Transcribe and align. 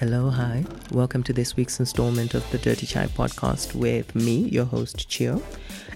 Hello, 0.00 0.30
hi. 0.30 0.64
Welcome 0.92 1.22
to 1.24 1.34
this 1.34 1.56
week's 1.56 1.78
installment 1.78 2.32
of 2.32 2.50
the 2.50 2.56
Dirty 2.56 2.86
Chai 2.86 3.04
podcast 3.08 3.74
with 3.74 4.14
me, 4.14 4.48
your 4.48 4.64
host, 4.64 5.10
Chio. 5.10 5.42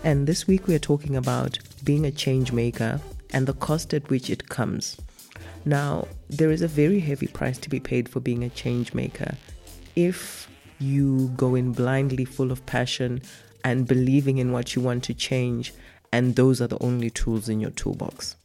And 0.03 0.27
this 0.27 0.47
week 0.47 0.67
we 0.67 0.75
are 0.75 0.79
talking 0.79 1.17
about 1.17 1.59
being 1.85 2.05
a 2.05 2.11
change 2.11 2.53
maker 2.53 3.01
and 3.31 3.47
the 3.47 3.55
cost 3.55 3.95
at 3.95 4.11
which 4.11 4.29
it 4.29 4.51
comes. 4.51 4.99
Now, 5.65 6.07
there 6.29 6.51
is 6.51 6.61
a 6.61 6.69
very 6.69 7.01
heavy 7.01 7.29
price 7.29 7.57
to 7.61 7.71
be 7.71 7.81
paid 7.81 8.07
for 8.07 8.21
being 8.21 8.45
a 8.45 8.51
change 8.51 8.93
maker 8.93 9.37
if 9.97 10.51
you 10.79 11.29
go 11.39 11.55
in 11.55 11.73
blindly 11.73 12.27
full 12.27 12.53
of 12.53 12.67
passion 12.67 13.23
and 13.65 13.89
believing 13.89 14.37
in 14.37 14.53
what 14.53 14.77
you 14.77 14.83
want 14.83 15.03
to 15.05 15.15
change, 15.15 15.73
and 16.13 16.37
those 16.37 16.61
are 16.61 16.69
the 16.69 16.83
only 16.83 17.09
tools 17.09 17.49
in 17.49 17.59
your 17.59 17.71
toolbox. 17.71 18.37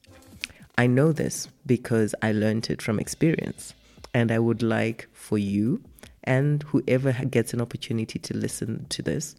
I 0.78 0.88
know 0.88 1.12
this 1.12 1.50
because 1.66 2.16
I 2.22 2.32
learned 2.32 2.70
it 2.70 2.82
from 2.82 2.98
experience. 2.98 3.74
And 4.14 4.32
I 4.32 4.40
would 4.40 4.64
like 4.64 5.08
for 5.14 5.38
you 5.38 5.84
and 6.24 6.64
whoever 6.64 7.12
gets 7.12 7.54
an 7.54 7.62
opportunity 7.62 8.20
to 8.20 8.36
listen 8.36 8.86
to 8.90 9.02
this 9.02 9.36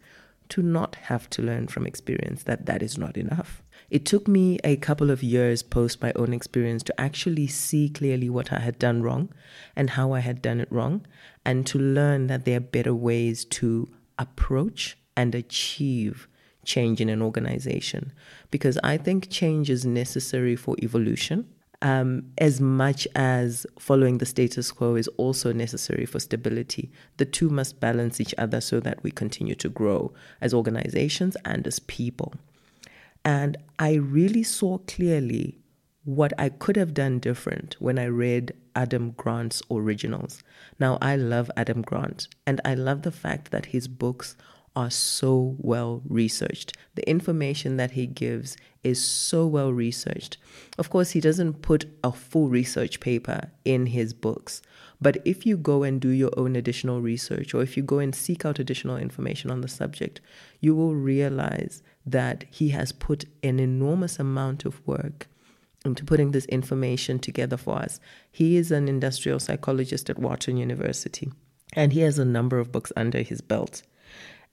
to 0.49 0.61
not 0.61 0.95
have 0.95 1.29
to 1.29 1.41
learn 1.41 1.65
from 1.67 1.87
experience 1.87 2.43
that 2.43 2.65
that 2.65 2.83
is 2.83 2.97
not 2.97 3.15
enough. 3.15 3.63
It 3.89 4.05
took 4.05 4.27
me 4.27 4.59
a 4.63 4.75
couple 4.75 5.09
of 5.09 5.23
years 5.23 5.63
post 5.63 6.01
my 6.01 6.11
own 6.15 6.33
experience 6.33 6.83
to 6.83 7.01
actually 7.01 7.47
see 7.47 7.89
clearly 7.89 8.29
what 8.29 8.51
I 8.51 8.59
had 8.59 8.77
done 8.77 9.01
wrong 9.01 9.29
and 9.75 9.91
how 9.91 10.11
I 10.11 10.19
had 10.19 10.41
done 10.41 10.59
it 10.59 10.71
wrong, 10.71 11.05
and 11.45 11.65
to 11.67 11.79
learn 11.79 12.27
that 12.27 12.43
there 12.45 12.57
are 12.57 12.61
better 12.61 12.93
ways 12.93 13.45
to 13.45 13.89
approach 14.19 14.97
and 15.15 15.33
achieve 15.33 16.27
change 16.65 17.01
in 17.01 17.09
an 17.09 17.21
organization. 17.21 18.11
Because 18.49 18.77
I 18.83 18.97
think 18.97 19.29
change 19.29 19.69
is 19.69 19.85
necessary 19.85 20.55
for 20.55 20.75
evolution 20.81 21.47
um, 21.81 22.31
as 22.37 22.61
much 22.61 23.07
as 23.15 23.65
following 23.79 24.19
the 24.19 24.25
status 24.25 24.71
quo 24.71 24.95
is 24.95 25.07
also 25.17 25.51
necessary 25.51 26.05
for 26.05 26.19
stability. 26.19 26.91
The 27.17 27.25
two 27.25 27.49
must 27.49 27.79
balance 27.79 28.21
each 28.21 28.35
other 28.37 28.61
so 28.61 28.79
that 28.81 29.01
we 29.03 29.11
continue 29.11 29.55
to 29.55 29.69
grow 29.69 30.13
as 30.39 30.53
organizations 30.53 31.35
and 31.43 31.65
as 31.65 31.79
people. 31.79 32.33
And 33.25 33.57
I 33.79 33.93
really 33.95 34.43
saw 34.43 34.79
clearly 34.79 35.59
what 36.03 36.33
I 36.37 36.49
could 36.49 36.75
have 36.75 36.93
done 36.93 37.19
different 37.19 37.75
when 37.79 37.99
I 37.99 38.05
read 38.05 38.53
Adam 38.75 39.11
Grant's 39.11 39.61
originals. 39.69 40.43
Now, 40.79 40.97
I 41.01 41.15
love 41.15 41.51
Adam 41.55 41.81
Grant, 41.81 42.27
and 42.47 42.59
I 42.65 42.73
love 42.73 43.03
the 43.03 43.11
fact 43.11 43.51
that 43.51 43.67
his 43.67 43.87
books 43.87 44.35
are 44.75 44.89
so 44.89 45.55
well 45.57 46.01
researched. 46.07 46.73
The 46.95 47.07
information 47.09 47.77
that 47.77 47.91
he 47.91 48.07
gives 48.07 48.57
is 48.83 49.03
so 49.03 49.45
well 49.45 49.73
researched. 49.73 50.37
Of 50.77 50.89
course, 50.89 51.11
he 51.11 51.19
doesn't 51.19 51.61
put 51.61 51.85
a 52.03 52.11
full 52.11 52.49
research 52.49 52.99
paper 52.99 53.51
in 53.65 53.87
his 53.87 54.13
books, 54.13 54.61
but 55.01 55.17
if 55.25 55.45
you 55.45 55.57
go 55.57 55.83
and 55.83 55.99
do 55.99 56.09
your 56.09 56.31
own 56.37 56.55
additional 56.55 57.01
research 57.01 57.53
or 57.53 57.61
if 57.61 57.75
you 57.75 57.83
go 57.83 57.99
and 57.99 58.15
seek 58.15 58.45
out 58.45 58.59
additional 58.59 58.97
information 58.97 59.51
on 59.51 59.61
the 59.61 59.67
subject, 59.67 60.21
you 60.59 60.75
will 60.75 60.95
realize 60.95 61.81
that 62.05 62.45
he 62.49 62.69
has 62.69 62.91
put 62.91 63.25
an 63.43 63.59
enormous 63.59 64.19
amount 64.19 64.65
of 64.65 64.85
work 64.87 65.27
into 65.83 66.05
putting 66.05 66.31
this 66.31 66.45
information 66.45 67.19
together 67.19 67.57
for 67.57 67.77
us. 67.77 67.99
He 68.31 68.57
is 68.57 68.71
an 68.71 68.87
industrial 68.87 69.39
psychologist 69.39 70.09
at 70.09 70.19
Wharton 70.19 70.57
University, 70.57 71.31
and 71.73 71.93
he 71.93 72.01
has 72.01 72.19
a 72.19 72.25
number 72.25 72.59
of 72.59 72.71
books 72.71 72.91
under 72.95 73.21
his 73.21 73.41
belt. 73.41 73.81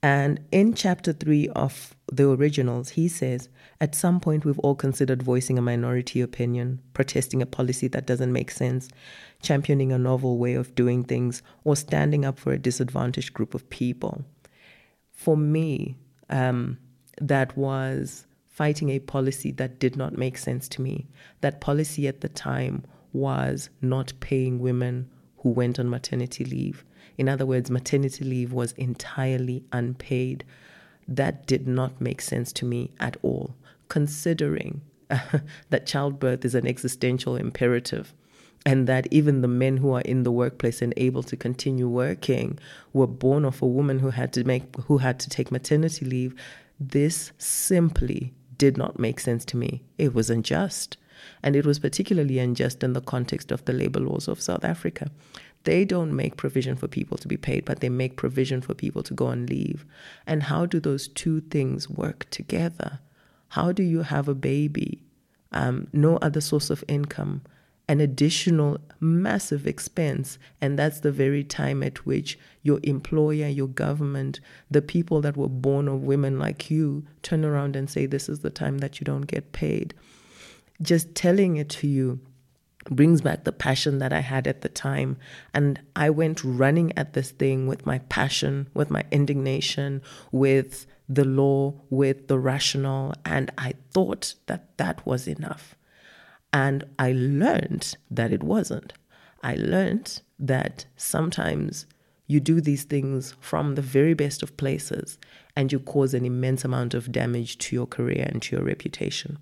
And 0.03 0.41
in 0.53 0.75
chapter 0.75 1.13
three 1.13 1.49
of 1.49 1.97
the 2.11 2.31
originals, 2.31 2.91
he 2.91 3.09
says, 3.09 3.49
At 3.81 3.97
some 3.97 4.21
point, 4.21 4.45
we've 4.45 4.59
all 4.61 4.77
considered 4.77 5.23
voicing 5.23 5.59
a 5.59 5.63
minority 5.63 6.21
opinion, 6.21 6.81
protesting 6.95 7.43
a 7.43 7.47
policy 7.47 7.89
that 7.89 8.07
doesn't 8.07 8.33
make 8.33 8.51
sense, 8.51 8.89
championing 9.43 9.91
a 9.91 9.99
novel 9.99 10.39
way 10.39 10.55
of 10.55 10.75
doing 10.77 11.03
things, 11.03 11.43
or 11.65 11.75
standing 11.75 12.25
up 12.25 12.39
for 12.39 12.53
a 12.53 12.59
disadvantaged 12.59 13.35
group 13.35 13.55
of 13.55 13.69
people. 13.71 14.25
For 15.11 15.37
me, 15.37 15.97
um, 16.31 16.79
that 17.21 17.57
was 17.57 18.27
fighting 18.47 18.91
a 18.91 19.01
policy 19.01 19.51
that 19.53 19.81
did 19.81 19.97
not 19.97 20.17
make 20.17 20.39
sense 20.39 20.69
to 20.69 20.83
me. 20.83 21.09
That 21.41 21.61
policy 21.61 22.07
at 22.07 22.21
the 22.21 22.29
time 22.29 22.85
was 23.13 23.71
not 23.81 24.13
paying 24.21 24.61
women 24.61 25.11
who 25.39 25.51
went 25.51 25.79
on 25.79 25.89
maternity 25.89 26.45
leave. 26.45 26.85
In 27.19 27.29
other 27.29 27.45
words, 27.45 27.71
maternity 27.71 28.25
leave 28.25 28.53
was 28.53 28.73
entirely 28.73 29.65
unpaid. 29.73 30.45
That 31.07 31.47
did 31.47 31.67
not 31.67 32.01
make 32.01 32.21
sense 32.21 32.53
to 32.55 32.65
me 32.65 32.93
at 33.01 33.17
all, 33.23 33.57
considering 33.89 34.83
that 35.71 35.87
childbirth 35.87 36.45
is 36.45 36.55
an 36.55 36.67
existential 36.67 37.37
imperative 37.37 38.15
and 38.67 38.87
that 38.87 39.07
even 39.11 39.41
the 39.41 39.49
men 39.49 39.79
who 39.79 39.93
are 39.93 40.03
in 40.03 40.23
the 40.23 40.33
workplace 40.33 40.83
and 40.83 40.93
able 40.97 41.23
to 41.23 41.37
continue 41.37 41.89
working 41.89 42.59
were 42.93 43.07
born 43.07 43.45
of 43.45 43.63
a 43.63 43.67
woman 43.67 44.01
who 44.01 44.11
had 44.11 44.33
to 44.33 44.45
make 44.45 44.75
who 44.87 44.99
had 44.99 45.19
to 45.21 45.31
take 45.31 45.51
maternity 45.51 46.05
leave 46.05 46.35
this 46.79 47.33
simply 47.39 48.35
did 48.59 48.77
not 48.77 48.99
make 48.99 49.21
sense 49.21 49.45
to 49.45 49.57
me 49.57 49.83
it 49.97 50.13
was 50.13 50.29
unjust 50.29 50.97
and 51.43 51.57
it 51.57 51.67
was 51.67 51.79
particularly 51.79 52.39
unjust 52.39 52.83
in 52.83 52.93
the 52.93 53.01
context 53.01 53.53
of 53.53 53.65
the 53.65 53.73
labor 53.73 54.01
laws 54.01 54.29
of 54.29 54.41
South 54.41 54.65
Africa. 54.65 55.11
They 55.69 55.85
don't 55.85 56.17
make 56.17 56.39
provision 56.39 56.77
for 56.77 56.89
people 56.89 57.19
to 57.19 57.29
be 57.29 57.37
paid, 57.37 57.67
but 57.67 57.81
they 57.81 57.91
make 57.91 58.17
provision 58.17 58.63
for 58.63 58.73
people 58.73 59.03
to 59.03 59.13
go 59.13 59.27
on 59.27 59.45
leave. 59.45 59.85
And 60.27 60.45
how 60.45 60.65
do 60.65 60.81
those 60.81 61.09
two 61.09 61.43
things 61.43 61.91
work 61.91 62.27
together? 62.31 63.01
How 63.49 63.73
do 63.73 63.83
you 63.83 64.01
have 64.01 64.29
a 64.29 64.35
baby, 64.35 65.03
um, 65.53 65.89
no 65.93 66.17
other 66.23 66.41
source 66.41 66.71
of 66.71 66.83
income, 66.89 67.43
an 67.87 68.01
additional 68.01 68.79
massive 68.99 69.67
expense. 69.67 70.39
And 70.59 70.79
that's 70.79 71.01
the 71.01 71.13
very 71.13 71.45
time 71.45 71.83
at 71.83 72.07
which 72.07 72.39
your 72.63 72.81
employer, 72.83 73.49
your 73.49 73.69
government, 73.69 74.41
the 74.71 74.81
people 74.81 75.21
that 75.21 75.37
were 75.37 75.51
born 75.51 75.87
of 75.87 76.03
women 76.03 76.39
like 76.39 76.71
you 76.71 77.05
turn 77.21 77.45
around 77.45 77.77
and 77.77 77.91
say, 77.91 78.07
This 78.07 78.31
is 78.31 78.41
the 78.41 78.49
time 78.49 78.79
that 78.79 79.01
you 79.01 79.05
don't 79.05 79.27
get 79.27 79.53
paid 79.53 79.93
just 80.81 81.15
telling 81.15 81.57
it 81.57 81.69
to 81.69 81.87
you 81.87 82.21
brings 82.91 83.21
back 83.21 83.45
the 83.45 83.53
passion 83.53 83.99
that 83.99 84.13
I 84.13 84.21
had 84.21 84.47
at 84.47 84.63
the 84.63 84.69
time. 84.69 85.17
And 85.55 85.81
I 85.97 86.11
went 86.11 86.43
running 86.45 86.97
at 86.97 87.13
this 87.13 87.31
thing 87.31 87.67
with 87.67 87.87
my 87.87 87.99
passion, 87.99 88.69
with 88.75 88.91
my 88.91 89.05
indignation, 89.11 90.03
with 90.33 90.87
the 91.09 91.25
law, 91.25 91.75
with 91.91 92.29
the 92.29 92.39
rational. 92.39 93.15
And 93.25 93.51
I 93.59 93.75
thought 93.91 94.35
that 94.47 94.77
that 94.79 95.05
was 95.07 95.27
enough. 95.27 95.75
And 96.53 96.85
I 96.99 97.13
learned 97.13 97.97
that 98.11 98.33
it 98.33 98.43
wasn't. 98.43 98.95
I 99.43 99.55
learned 99.55 100.23
that 100.39 100.87
sometimes 100.97 101.87
you 102.27 102.41
do 102.41 102.61
these 102.61 102.85
things 102.85 103.35
from 103.41 103.75
the 103.75 103.83
very 103.83 104.15
best 104.15 104.43
of 104.43 104.57
places 104.57 105.19
and 105.57 105.73
you 105.73 105.81
cause 105.81 106.15
an 106.15 106.25
immense 106.25 106.65
amount 106.65 106.95
of 106.95 107.11
damage 107.11 107.59
to 107.59 107.75
your 107.75 107.87
career 107.87 108.29
and 108.31 108.43
to 108.43 108.57
your 108.57 108.65
reputation. 108.65 109.39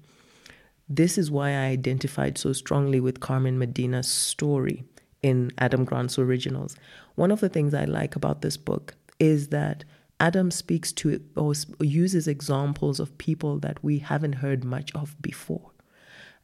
This 0.89 1.19
is 1.19 1.31
why 1.31 1.51
I 1.51 1.67
identified 1.67 2.39
so 2.39 2.53
strongly 2.53 3.01
with 3.01 3.21
Carmen 3.21 3.59
Medina's 3.59 4.09
story 4.09 4.85
in 5.23 5.51
Adam 5.59 5.85
Grant's 5.85 6.19
originals. 6.19 6.77
One 7.17 7.33
of 7.33 7.41
the 7.41 7.49
things 7.49 7.75
I 7.75 7.85
like 7.85 8.15
about 8.15 8.43
this 8.43 8.57
book 8.57 8.95
is 9.19 9.49
that 9.49 9.85
Adam 10.21 10.51
speaks 10.51 10.93
to 10.93 11.21
or 11.35 11.55
uses 11.81 12.29
examples 12.29 13.01
of 13.01 13.19
people 13.19 13.59
that 13.59 13.83
we 13.83 13.99
haven't 13.99 14.35
heard 14.35 14.65
much 14.65 14.95
of 14.95 15.21
before. 15.21 15.73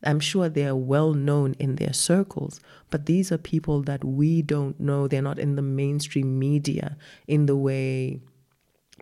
I'm 0.04 0.18
sure 0.18 0.48
they 0.48 0.66
are 0.66 0.76
well 0.76 1.14
known 1.14 1.54
in 1.60 1.76
their 1.76 1.92
circles, 1.92 2.60
but 2.90 3.06
these 3.06 3.30
are 3.30 3.38
people 3.38 3.82
that 3.82 4.04
we 4.04 4.42
don't 4.42 4.78
know. 4.80 5.06
They're 5.06 5.22
not 5.22 5.38
in 5.38 5.54
the 5.54 5.62
mainstream 5.62 6.40
media 6.40 6.96
in 7.28 7.46
the 7.46 7.56
way 7.56 8.20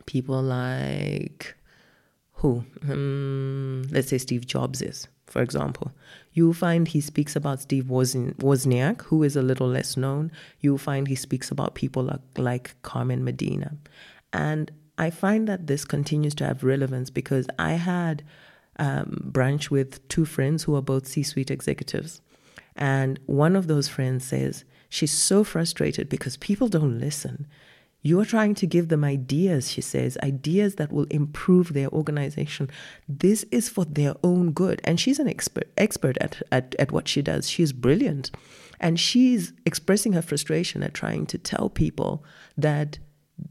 people 0.05 0.43
like 0.43 1.57
who? 2.35 2.65
Um, 2.89 3.85
let's 3.91 4.09
say 4.09 4.19
Steve 4.19 4.47
Jobs 4.47 4.81
is 4.81 5.09
for 5.31 5.41
example. 5.43 5.93
You'll 6.33 6.53
find 6.53 6.87
he 6.87 7.01
speaks 7.01 7.35
about 7.37 7.61
Steve 7.61 7.85
Wozniak, 7.85 9.03
who 9.03 9.23
is 9.23 9.37
a 9.37 9.43
little 9.43 9.69
less 9.69 9.97
known. 9.97 10.31
You'll 10.61 10.79
find 10.79 11.09
he 11.09 11.15
speaks 11.15 11.51
about 11.51 11.75
people 11.75 12.03
like, 12.03 12.21
like 12.37 12.75
Carmen 12.83 13.25
Medina. 13.25 13.77
And 14.33 14.71
I 14.99 15.11
find 15.11 15.49
that 15.49 15.67
this 15.67 15.85
continues 15.85 16.35
to 16.37 16.47
have 16.47 16.63
relevance 16.63 17.11
because 17.11 17.47
I 17.59 17.73
had 17.73 18.23
um, 18.79 19.31
brunch 19.33 19.71
with 19.71 20.07
two 20.09 20.25
friends 20.25 20.65
who 20.65 20.75
are 20.77 20.83
both 20.83 21.07
C 21.07 21.23
suite 21.23 21.51
executives. 21.51 22.21
And 22.77 23.19
one 23.27 23.57
of 23.57 23.67
those 23.67 23.89
friends 23.89 24.25
says 24.25 24.65
she's 24.89 25.13
so 25.13 25.45
frustrated 25.45 26.09
because 26.09 26.37
people 26.37 26.69
don't 26.69 26.99
listen. 26.99 27.47
You're 28.03 28.25
trying 28.25 28.55
to 28.57 28.67
give 28.67 28.89
them 28.89 29.05
ideas, 29.05 29.71
she 29.71 29.83
says, 29.83 30.17
ideas 30.23 30.77
that 30.77 30.91
will 30.91 31.05
improve 31.11 31.75
their 31.75 31.89
organization. 31.91 32.71
This 33.07 33.45
is 33.51 33.69
for 33.69 33.85
their 33.85 34.15
own 34.25 34.53
good. 34.53 34.81
And 34.85 34.99
she's 34.99 35.19
an 35.19 35.29
expert 35.29 35.69
expert 35.77 36.17
at, 36.19 36.43
at, 36.51 36.75
at 36.79 36.93
what 36.93 37.09
she 37.09 37.21
does. 37.21 37.49
She's 37.49 37.73
brilliant. 37.73 38.31
And 38.81 38.99
she's 38.99 39.53
expressing 39.67 40.15
her 40.15 40.23
frustration 40.23 40.83
at 40.83 40.95
trying 40.95 41.27
to 41.27 41.39
tell 41.39 41.69
people 41.69 42.25
that 42.57 42.99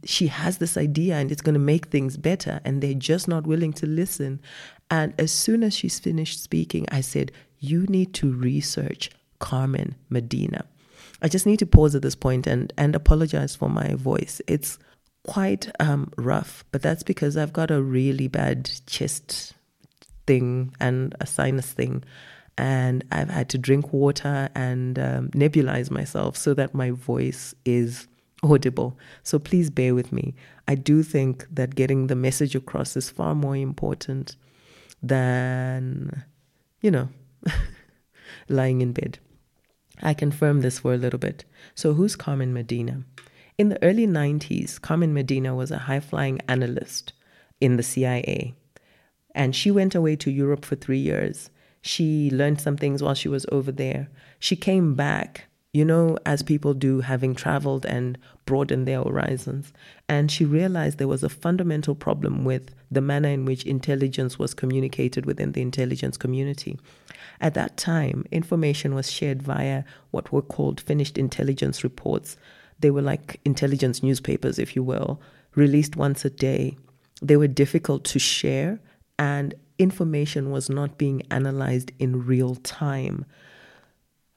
she 0.03 0.27
has 0.27 0.57
this 0.57 0.77
idea 0.77 1.15
and 1.15 1.31
it's 1.31 1.41
going 1.41 1.53
to 1.53 1.59
make 1.59 1.87
things 1.87 2.17
better. 2.17 2.59
And 2.65 2.81
they're 2.81 2.95
just 2.95 3.27
not 3.27 3.45
willing 3.45 3.73
to 3.73 3.85
listen. 3.85 4.41
And 4.89 5.13
as 5.19 5.31
soon 5.31 5.61
as 5.61 5.75
she's 5.75 5.99
finished 5.99 6.41
speaking, 6.41 6.87
I 6.91 7.01
said, 7.01 7.31
You 7.59 7.83
need 7.83 8.15
to 8.15 8.33
research 8.33 9.11
Carmen 9.37 9.95
Medina. 10.09 10.65
I 11.21 11.27
just 11.27 11.45
need 11.45 11.59
to 11.59 11.65
pause 11.65 11.95
at 11.95 12.01
this 12.01 12.15
point 12.15 12.47
and, 12.47 12.71
and 12.77 12.95
apologize 12.95 13.55
for 13.55 13.69
my 13.69 13.95
voice. 13.95 14.41
It's 14.47 14.79
quite 15.23 15.69
um, 15.79 16.11
rough, 16.17 16.63
but 16.71 16.81
that's 16.81 17.03
because 17.03 17.37
I've 17.37 17.53
got 17.53 17.71
a 17.71 17.81
really 17.81 18.27
bad 18.27 18.71
chest 18.85 19.53
thing 20.25 20.75
and 20.79 21.15
a 21.19 21.25
sinus 21.25 21.71
thing. 21.71 22.03
And 22.57 23.05
I've 23.11 23.29
had 23.29 23.49
to 23.49 23.57
drink 23.57 23.93
water 23.93 24.49
and 24.53 24.99
um, 24.99 25.29
nebulize 25.29 25.89
myself 25.89 26.35
so 26.35 26.53
that 26.55 26.73
my 26.73 26.91
voice 26.91 27.53
is 27.63 28.07
audible. 28.43 28.97
So 29.23 29.39
please 29.39 29.69
bear 29.69 29.95
with 29.95 30.11
me. 30.11 30.35
I 30.67 30.75
do 30.75 31.03
think 31.03 31.47
that 31.51 31.75
getting 31.75 32.07
the 32.07 32.15
message 32.15 32.55
across 32.55 32.95
is 32.97 33.09
far 33.09 33.33
more 33.33 33.55
important 33.55 34.35
than, 35.01 36.25
you 36.81 36.91
know, 36.91 37.09
lying 38.49 38.81
in 38.81 38.91
bed. 38.93 39.19
I 40.01 40.13
confirm 40.13 40.61
this 40.61 40.79
for 40.79 40.93
a 40.93 40.97
little 40.97 41.19
bit. 41.19 41.45
So, 41.75 41.93
who's 41.93 42.15
Carmen 42.15 42.53
Medina? 42.53 43.03
In 43.57 43.69
the 43.69 43.83
early 43.83 44.07
90s, 44.07 44.79
Carmen 44.79 45.13
Medina 45.13 45.53
was 45.53 45.71
a 45.71 45.79
high 45.79 45.99
flying 45.99 46.39
analyst 46.47 47.11
in 47.59 47.75
the 47.75 47.83
CIA. 47.83 48.55
And 49.35 49.55
she 49.55 49.69
went 49.69 49.95
away 49.95 50.15
to 50.17 50.31
Europe 50.31 50.63
for 50.63 50.75
three 50.75 50.99
years. 50.99 51.49
She 51.81 52.29
learned 52.31 52.61
some 52.61 52.77
things 52.77 53.03
while 53.03 53.15
she 53.15 53.27
was 53.27 53.45
over 53.51 53.71
there. 53.71 54.09
She 54.39 54.55
came 54.55 54.95
back 54.95 55.48
you 55.71 55.85
know, 55.85 56.17
as 56.25 56.41
people 56.41 56.73
do, 56.73 57.01
having 57.01 57.35
traveled 57.35 57.85
and 57.85 58.17
broadened 58.45 58.87
their 58.87 59.03
horizons. 59.03 59.71
And 60.07 60.31
she 60.31 60.43
realized 60.43 60.97
there 60.97 61.07
was 61.07 61.23
a 61.23 61.29
fundamental 61.29 61.93
problem 61.93 62.43
with 62.43 62.73
the 62.89 63.01
manner 63.01 63.29
in 63.29 63.45
which 63.45 63.65
intelligence 63.65 64.39
was 64.39 64.55
communicated 64.55 65.27
within 65.27 65.51
the 65.51 65.61
intelligence 65.61 66.17
community. 66.17 66.79
At 67.39 67.53
that 67.53 67.77
time, 67.77 68.25
information 68.31 68.95
was 68.95 69.11
shared 69.11 69.43
via 69.43 69.83
what 70.09 70.31
were 70.31 70.41
called 70.41 70.81
finished 70.81 71.17
intelligence 71.17 71.83
reports. 71.83 72.35
They 72.79 72.89
were 72.89 73.03
like 73.03 73.39
intelligence 73.45 74.01
newspapers, 74.01 74.57
if 74.57 74.75
you 74.75 74.81
will, 74.81 75.21
released 75.53 75.95
once 75.95 76.25
a 76.25 76.31
day. 76.31 76.77
They 77.21 77.37
were 77.37 77.47
difficult 77.47 78.05
to 78.05 78.19
share, 78.19 78.79
and 79.19 79.53
information 79.77 80.49
was 80.49 80.69
not 80.69 80.97
being 80.97 81.21
analyzed 81.29 81.91
in 81.99 82.25
real 82.25 82.55
time 82.55 83.25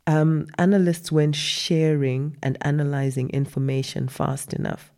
um, 0.07 0.47
analysts 0.59 1.13
weren't 1.13 1.37
sharing 1.37 2.37
and 2.43 2.59
analyzing 2.63 3.31
information 3.31 4.09
fast 4.09 4.53
enough. 4.53 4.93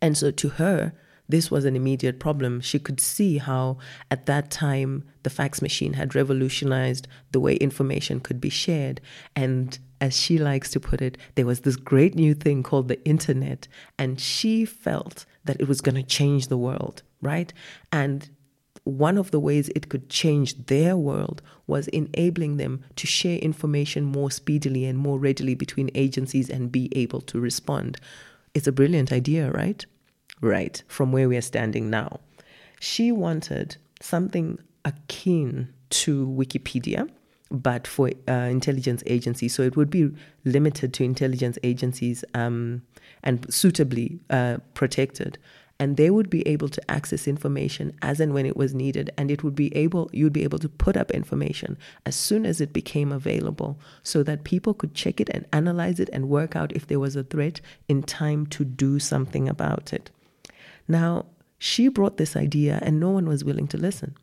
And 0.00 0.16
so 0.16 0.30
to 0.30 0.48
her, 0.50 0.92
this 1.28 1.50
was 1.50 1.64
an 1.64 1.74
immediate 1.74 2.20
problem. 2.20 2.60
She 2.60 2.78
could 2.78 3.00
see 3.00 3.38
how, 3.38 3.78
at 4.10 4.26
that 4.26 4.50
time, 4.50 5.04
the 5.22 5.30
fax 5.30 5.60
machine 5.60 5.94
had 5.94 6.14
revolutionized 6.14 7.08
the 7.32 7.40
way 7.40 7.56
information 7.56 8.20
could 8.20 8.40
be 8.40 8.48
shared. 8.48 9.00
And 9.34 9.76
as 10.00 10.16
she 10.16 10.38
likes 10.38 10.70
to 10.70 10.80
put 10.80 11.02
it, 11.02 11.18
there 11.34 11.46
was 11.46 11.60
this 11.60 11.76
great 11.76 12.14
new 12.14 12.34
thing 12.34 12.62
called 12.62 12.88
the 12.88 13.04
internet. 13.04 13.66
And 13.98 14.20
she 14.20 14.64
felt 14.64 15.26
that 15.44 15.60
it 15.60 15.68
was 15.68 15.80
going 15.80 15.96
to 15.96 16.02
change 16.02 16.46
the 16.46 16.58
world, 16.58 17.02
right? 17.20 17.52
And 17.90 18.30
one 18.86 19.18
of 19.18 19.32
the 19.32 19.40
ways 19.40 19.68
it 19.74 19.88
could 19.88 20.08
change 20.08 20.66
their 20.66 20.96
world 20.96 21.42
was 21.66 21.88
enabling 21.88 22.56
them 22.56 22.84
to 22.94 23.04
share 23.04 23.38
information 23.38 24.04
more 24.04 24.30
speedily 24.30 24.84
and 24.84 24.96
more 24.96 25.18
readily 25.18 25.56
between 25.56 25.90
agencies 25.96 26.48
and 26.48 26.70
be 26.70 26.88
able 26.92 27.20
to 27.20 27.40
respond. 27.40 27.98
It's 28.54 28.68
a 28.68 28.72
brilliant 28.72 29.10
idea, 29.10 29.50
right? 29.50 29.84
Right, 30.40 30.80
from 30.86 31.10
where 31.10 31.28
we 31.28 31.36
are 31.36 31.42
standing 31.42 31.90
now. 31.90 32.20
She 32.78 33.10
wanted 33.10 33.76
something 34.00 34.60
akin 34.84 35.68
to 35.90 36.24
Wikipedia, 36.28 37.10
but 37.50 37.88
for 37.88 38.12
uh, 38.28 38.32
intelligence 38.32 39.02
agencies. 39.06 39.52
So 39.52 39.62
it 39.62 39.76
would 39.76 39.90
be 39.90 40.12
limited 40.44 40.94
to 40.94 41.04
intelligence 41.04 41.58
agencies 41.64 42.24
um, 42.34 42.82
and 43.24 43.52
suitably 43.52 44.20
uh, 44.30 44.58
protected 44.74 45.38
and 45.78 45.96
they 45.96 46.10
would 46.10 46.30
be 46.30 46.46
able 46.46 46.68
to 46.68 46.90
access 46.90 47.28
information 47.28 47.92
as 48.02 48.20
and 48.20 48.32
when 48.32 48.46
it 48.46 48.56
was 48.56 48.74
needed 48.74 49.10
and 49.16 49.30
it 49.30 49.42
would 49.44 49.54
be 49.54 49.74
able 49.76 50.08
you'd 50.12 50.32
be 50.32 50.44
able 50.44 50.58
to 50.58 50.68
put 50.68 50.96
up 50.96 51.10
information 51.10 51.76
as 52.04 52.16
soon 52.16 52.46
as 52.46 52.60
it 52.60 52.72
became 52.72 53.12
available 53.12 53.78
so 54.02 54.22
that 54.22 54.44
people 54.44 54.74
could 54.74 54.94
check 54.94 55.20
it 55.20 55.28
and 55.30 55.46
analyze 55.52 56.00
it 56.00 56.10
and 56.12 56.28
work 56.28 56.56
out 56.56 56.72
if 56.72 56.86
there 56.86 57.00
was 57.00 57.16
a 57.16 57.24
threat 57.24 57.60
in 57.88 58.02
time 58.02 58.46
to 58.46 58.64
do 58.64 58.98
something 58.98 59.48
about 59.48 59.92
it. 59.92 60.10
Now 60.88 61.26
she 61.58 61.88
brought 61.88 62.16
this 62.16 62.36
idea 62.36 62.78
and 62.82 63.00
no 63.00 63.10
one 63.10 63.26
was 63.28 63.44
willing 63.44 63.68
to 63.68 63.78
listen. 63.78 64.14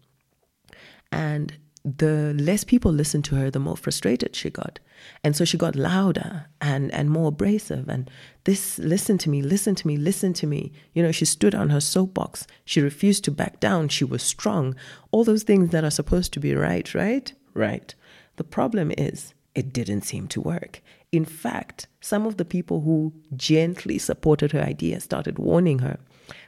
And 1.11 1.53
the 1.85 2.33
less 2.39 2.63
people 2.63 2.91
listened 2.91 3.25
to 3.25 3.35
her, 3.35 3.51
the 3.51 3.59
more 3.59 3.75
frustrated 3.75 4.35
she 4.35 4.49
got. 4.49 4.79
And 5.23 5.35
so 5.35 5.43
she 5.43 5.57
got 5.57 5.75
louder 5.75 6.45
and, 6.61 6.93
and 6.93 7.09
more 7.09 7.27
abrasive. 7.27 7.89
And 7.89 8.09
this, 8.45 8.79
listen 8.79 9.17
to 9.19 9.29
me, 9.29 9.41
listen 9.41 9.75
to 9.75 9.87
me, 9.87 9.97
listen 9.97 10.31
to 10.33 10.47
me. 10.47 10.71
You 10.93 11.03
know, 11.03 11.11
she 11.11 11.25
stood 11.25 11.53
on 11.53 11.69
her 11.71 11.81
soapbox. 11.81 12.47
She 12.63 12.79
refused 12.79 13.25
to 13.25 13.31
back 13.31 13.59
down. 13.59 13.89
She 13.89 14.05
was 14.05 14.23
strong. 14.23 14.75
All 15.11 15.25
those 15.25 15.43
things 15.43 15.71
that 15.71 15.83
are 15.83 15.91
supposed 15.91 16.31
to 16.33 16.39
be 16.39 16.55
right, 16.55 16.93
right? 16.93 17.33
Right. 17.53 17.93
The 18.37 18.45
problem 18.45 18.91
is, 18.97 19.33
it 19.53 19.73
didn't 19.73 20.01
seem 20.01 20.27
to 20.29 20.41
work. 20.41 20.81
In 21.11 21.25
fact, 21.25 21.87
some 22.01 22.25
of 22.25 22.37
the 22.37 22.45
people 22.45 22.81
who 22.81 23.13
gently 23.35 23.99
supported 23.99 24.51
her 24.53 24.61
idea 24.61 24.99
started 24.99 25.37
warning 25.37 25.79
her. 25.79 25.99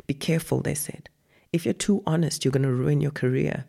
Be 0.07 0.13
careful, 0.13 0.61
they 0.61 0.73
said. 0.73 1.09
If 1.53 1.65
you're 1.65 1.73
too 1.73 2.01
honest, 2.07 2.43
you're 2.43 2.51
going 2.51 2.63
to 2.63 2.71
ruin 2.71 3.01
your 3.01 3.11
career 3.11 3.65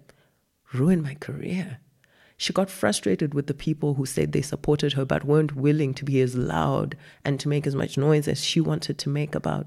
ruin 0.72 1.02
my 1.02 1.14
career. 1.14 1.78
She 2.36 2.52
got 2.52 2.70
frustrated 2.70 3.32
with 3.32 3.46
the 3.46 3.54
people 3.54 3.94
who 3.94 4.04
said 4.04 4.32
they 4.32 4.42
supported 4.42 4.92
her 4.92 5.04
but 5.04 5.24
weren't 5.24 5.56
willing 5.56 5.94
to 5.94 6.04
be 6.04 6.20
as 6.20 6.36
loud 6.36 6.96
and 7.24 7.40
to 7.40 7.48
make 7.48 7.66
as 7.66 7.74
much 7.74 7.96
noise 7.96 8.28
as 8.28 8.44
she 8.44 8.60
wanted 8.60 8.98
to 8.98 9.08
make 9.08 9.34
about 9.34 9.66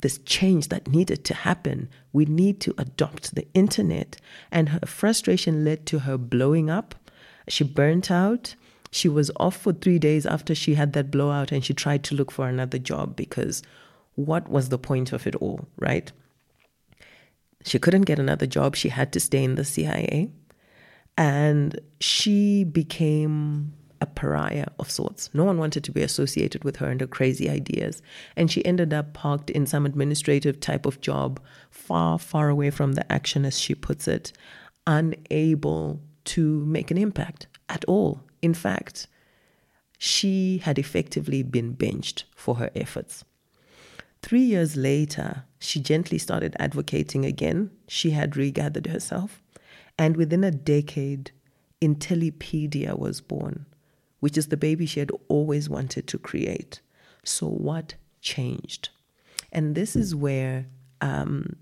this 0.00 0.18
change 0.18 0.68
that 0.68 0.88
needed 0.88 1.24
to 1.24 1.34
happen. 1.34 1.88
We 2.12 2.24
need 2.24 2.60
to 2.62 2.74
adopt 2.76 3.34
the 3.34 3.46
internet. 3.54 4.16
And 4.50 4.70
her 4.70 4.80
frustration 4.84 5.64
led 5.64 5.86
to 5.86 6.00
her 6.00 6.18
blowing 6.18 6.68
up. 6.68 6.94
She 7.48 7.64
burnt 7.64 8.10
out. 8.10 8.56
She 8.90 9.08
was 9.08 9.30
off 9.36 9.56
for 9.56 9.72
three 9.72 9.98
days 9.98 10.26
after 10.26 10.54
she 10.54 10.74
had 10.74 10.92
that 10.94 11.10
blowout 11.10 11.52
and 11.52 11.64
she 11.64 11.74
tried 11.74 12.02
to 12.04 12.14
look 12.14 12.30
for 12.30 12.48
another 12.48 12.78
job 12.78 13.16
because 13.16 13.62
what 14.16 14.48
was 14.48 14.68
the 14.68 14.78
point 14.78 15.12
of 15.12 15.26
it 15.26 15.36
all, 15.36 15.68
right? 15.76 16.10
She 17.66 17.80
couldn't 17.80 18.02
get 18.02 18.20
another 18.20 18.46
job. 18.46 18.76
She 18.76 18.88
had 18.88 19.12
to 19.12 19.20
stay 19.20 19.42
in 19.42 19.56
the 19.56 19.64
CIA. 19.64 20.30
And 21.18 21.80
she 22.00 22.62
became 22.62 23.72
a 24.00 24.06
pariah 24.06 24.68
of 24.78 24.90
sorts. 24.90 25.30
No 25.34 25.44
one 25.44 25.58
wanted 25.58 25.82
to 25.84 25.90
be 25.90 26.02
associated 26.02 26.62
with 26.62 26.76
her 26.76 26.88
and 26.88 27.00
her 27.00 27.06
crazy 27.08 27.50
ideas. 27.50 28.02
And 28.36 28.50
she 28.50 28.64
ended 28.64 28.94
up 28.94 29.14
parked 29.14 29.50
in 29.50 29.66
some 29.66 29.84
administrative 29.84 30.60
type 30.60 30.86
of 30.86 31.00
job, 31.00 31.40
far, 31.70 32.18
far 32.18 32.48
away 32.48 32.70
from 32.70 32.92
the 32.92 33.10
action, 33.10 33.44
as 33.44 33.58
she 33.58 33.74
puts 33.74 34.06
it, 34.06 34.32
unable 34.86 36.00
to 36.26 36.64
make 36.66 36.90
an 36.92 36.98
impact 36.98 37.48
at 37.68 37.84
all. 37.86 38.22
In 38.42 38.54
fact, 38.54 39.08
she 39.98 40.58
had 40.58 40.78
effectively 40.78 41.42
been 41.42 41.72
benched 41.72 42.26
for 42.36 42.56
her 42.56 42.70
efforts. 42.76 43.24
Three 44.26 44.42
years 44.42 44.74
later, 44.74 45.44
she 45.60 45.78
gently 45.78 46.18
started 46.18 46.56
advocating 46.58 47.24
again. 47.24 47.70
She 47.86 48.10
had 48.10 48.36
regathered 48.36 48.88
herself. 48.88 49.40
And 49.96 50.16
within 50.16 50.42
a 50.42 50.50
decade, 50.50 51.30
Intellipedia 51.80 52.98
was 52.98 53.20
born, 53.20 53.66
which 54.18 54.36
is 54.36 54.48
the 54.48 54.56
baby 54.56 54.84
she 54.84 54.98
had 54.98 55.12
always 55.28 55.68
wanted 55.68 56.08
to 56.08 56.18
create. 56.18 56.80
So, 57.22 57.46
what 57.46 57.94
changed? 58.20 58.88
And 59.52 59.76
this 59.76 59.94
is 59.94 60.12
where 60.12 60.66
um, 61.00 61.54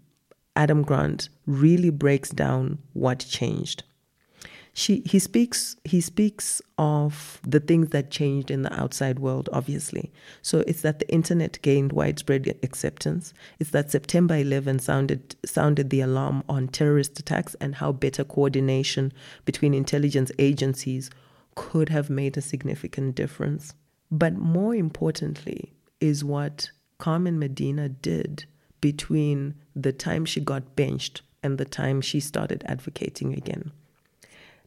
Adam 0.57 0.85
Grant 0.85 1.29
really 1.45 1.91
breaks 1.91 2.31
down 2.31 2.79
what 2.95 3.19
changed 3.19 3.83
she 4.77 5.03
he 5.07 5.21
speaks 5.21 5.77
he 5.85 6.01
speaks 6.01 6.61
of 6.79 7.41
the 7.47 7.61
things 7.61 7.91
that 7.91 8.11
changed 8.11 8.51
in 8.51 8.63
the 8.63 8.81
outside 8.81 9.21
world 9.21 9.49
obviously. 9.53 10.13
So 10.43 10.65
it's 10.67 10.83
that 10.83 10.99
the 10.99 11.09
internet 11.09 11.61
gained 11.63 11.93
widespread 11.93 12.59
acceptance. 12.65 13.33
It's 13.61 13.71
that 13.71 13.93
september 13.93 14.37
11 14.37 14.81
sounded 14.81 15.37
sounded 15.45 15.91
the 15.91 16.01
alarm 16.01 16.43
on 16.49 16.67
terrorist 16.69 17.21
attacks 17.21 17.55
and 17.61 17.77
how 17.77 17.93
better 17.93 18.25
coordination 18.25 19.13
between 19.45 19.75
intelligence 19.75 20.33
agencies 20.41 21.09
could 21.55 21.89
have 21.89 22.11
made 22.11 22.37
a 22.37 22.43
significant 22.43 23.15
difference. 23.15 23.75
But 24.11 24.35
more 24.35 24.75
importantly 24.75 25.73
is 26.01 26.25
what 26.25 26.73
carmen 26.99 27.39
medina 27.39 27.89
did 27.89 28.47
between 28.81 29.55
the 29.77 29.93
time 29.93 30.25
she 30.25 30.41
got 30.41 30.75
benched 30.75 31.23
and 31.45 31.59
the 31.59 31.65
time 31.65 32.01
she 32.01 32.19
started 32.19 32.65
advocating 32.67 33.33
again 33.33 33.71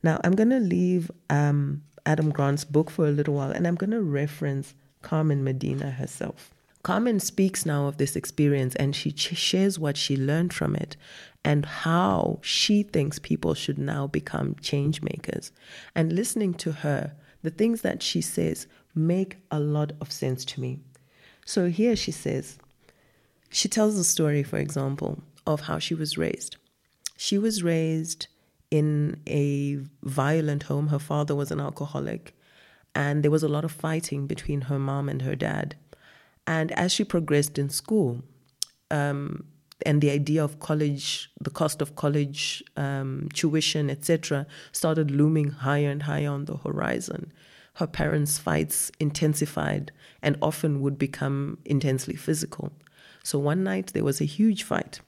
now, 0.04 0.20
I'm 0.24 0.36
going 0.36 0.50
to 0.50 0.60
leave 0.60 1.10
um, 1.30 1.84
Adam 2.06 2.30
Grant's 2.30 2.64
book 2.64 2.90
for 2.90 3.08
a 3.08 3.12
little 3.12 3.36
while 3.36 3.52
and 3.52 3.68
I'm 3.68 3.76
going 3.76 3.92
to 3.92 4.02
reference 4.02 4.74
Carmen 5.02 5.44
Medina 5.44 5.92
herself. 5.92 6.54
Carmen 6.84 7.20
speaks 7.20 7.66
now 7.66 7.88
of 7.88 7.98
this 7.98 8.16
experience 8.16 8.76
and 8.76 8.96
she 8.96 9.12
ch- 9.12 9.36
shares 9.36 9.78
what 9.78 9.98
she 9.98 10.16
learned 10.16 10.54
from 10.54 10.76
it 10.76 10.96
and 11.44 11.66
how 11.66 12.40
she 12.42 12.84
thinks 12.84 13.20
people 13.20 13.54
should 13.54 13.78
now 13.78 14.08
become 14.08 14.56
change 14.62 15.02
makers. 15.02 15.52
And 15.96 16.14
listening 16.14 16.54
to 16.56 16.72
her, 16.72 17.14
the 17.44 17.50
things 17.50 17.82
that 17.82 18.02
she 18.02 18.22
says 18.22 18.68
make 18.96 19.38
a 19.52 19.60
lot 19.60 19.92
of 20.00 20.12
sense 20.12 20.46
to 20.46 20.62
me. 20.62 20.80
So 21.46 21.70
here 21.70 21.96
she 21.96 22.12
says, 22.12 22.58
she 23.50 23.68
tells 23.68 23.98
a 23.98 24.04
story, 24.04 24.44
for 24.44 24.58
example, 24.58 25.24
of 25.46 25.62
how 25.62 25.80
she 25.80 25.96
was 25.96 26.18
raised. 26.18 26.58
She 27.16 27.38
was 27.38 27.64
raised 27.64 28.28
in 28.72 29.22
a 29.28 29.80
violent 30.04 30.64
home. 30.64 30.88
Her 30.88 31.00
father 31.00 31.36
was 31.36 31.52
an 31.52 31.60
alcoholic, 31.60 32.36
and 32.96 33.24
there 33.24 33.32
was 33.32 33.44
a 33.44 33.48
lot 33.48 33.66
of 33.66 33.72
fighting 33.72 34.28
between 34.28 34.62
her 34.62 34.80
mom 34.80 35.10
and 35.10 35.22
her 35.22 35.36
dad. 35.36 35.76
And 36.46 36.72
as 36.74 36.92
she 36.94 37.04
progressed 37.04 37.58
in 37.58 37.70
school, 37.70 38.24
um, 38.90 39.46
and 39.86 40.02
the 40.02 40.10
idea 40.10 40.44
of 40.44 40.60
college, 40.60 41.30
the 41.40 41.50
cost 41.50 41.82
of 41.82 41.96
college 41.96 42.64
um, 42.76 43.30
tuition, 43.34 43.90
etc., 43.90 44.48
started 44.72 45.12
looming 45.12 45.52
higher 45.52 45.90
and 45.90 46.04
higher 46.04 46.30
on 46.30 46.46
the 46.46 46.58
horizon. 46.58 47.32
Her 47.76 47.88
parents' 47.88 48.40
fights 48.40 48.92
intensified 49.00 49.92
and 50.22 50.36
often 50.42 50.82
would 50.82 50.98
become 50.98 51.60
intensely 51.64 52.16
physical. 52.16 52.74
So 53.24 53.38
one 53.38 53.64
night 53.64 53.92
there 53.94 54.04
was 54.04 54.20
a 54.20 54.26
huge 54.26 54.64
fight, 54.64 55.02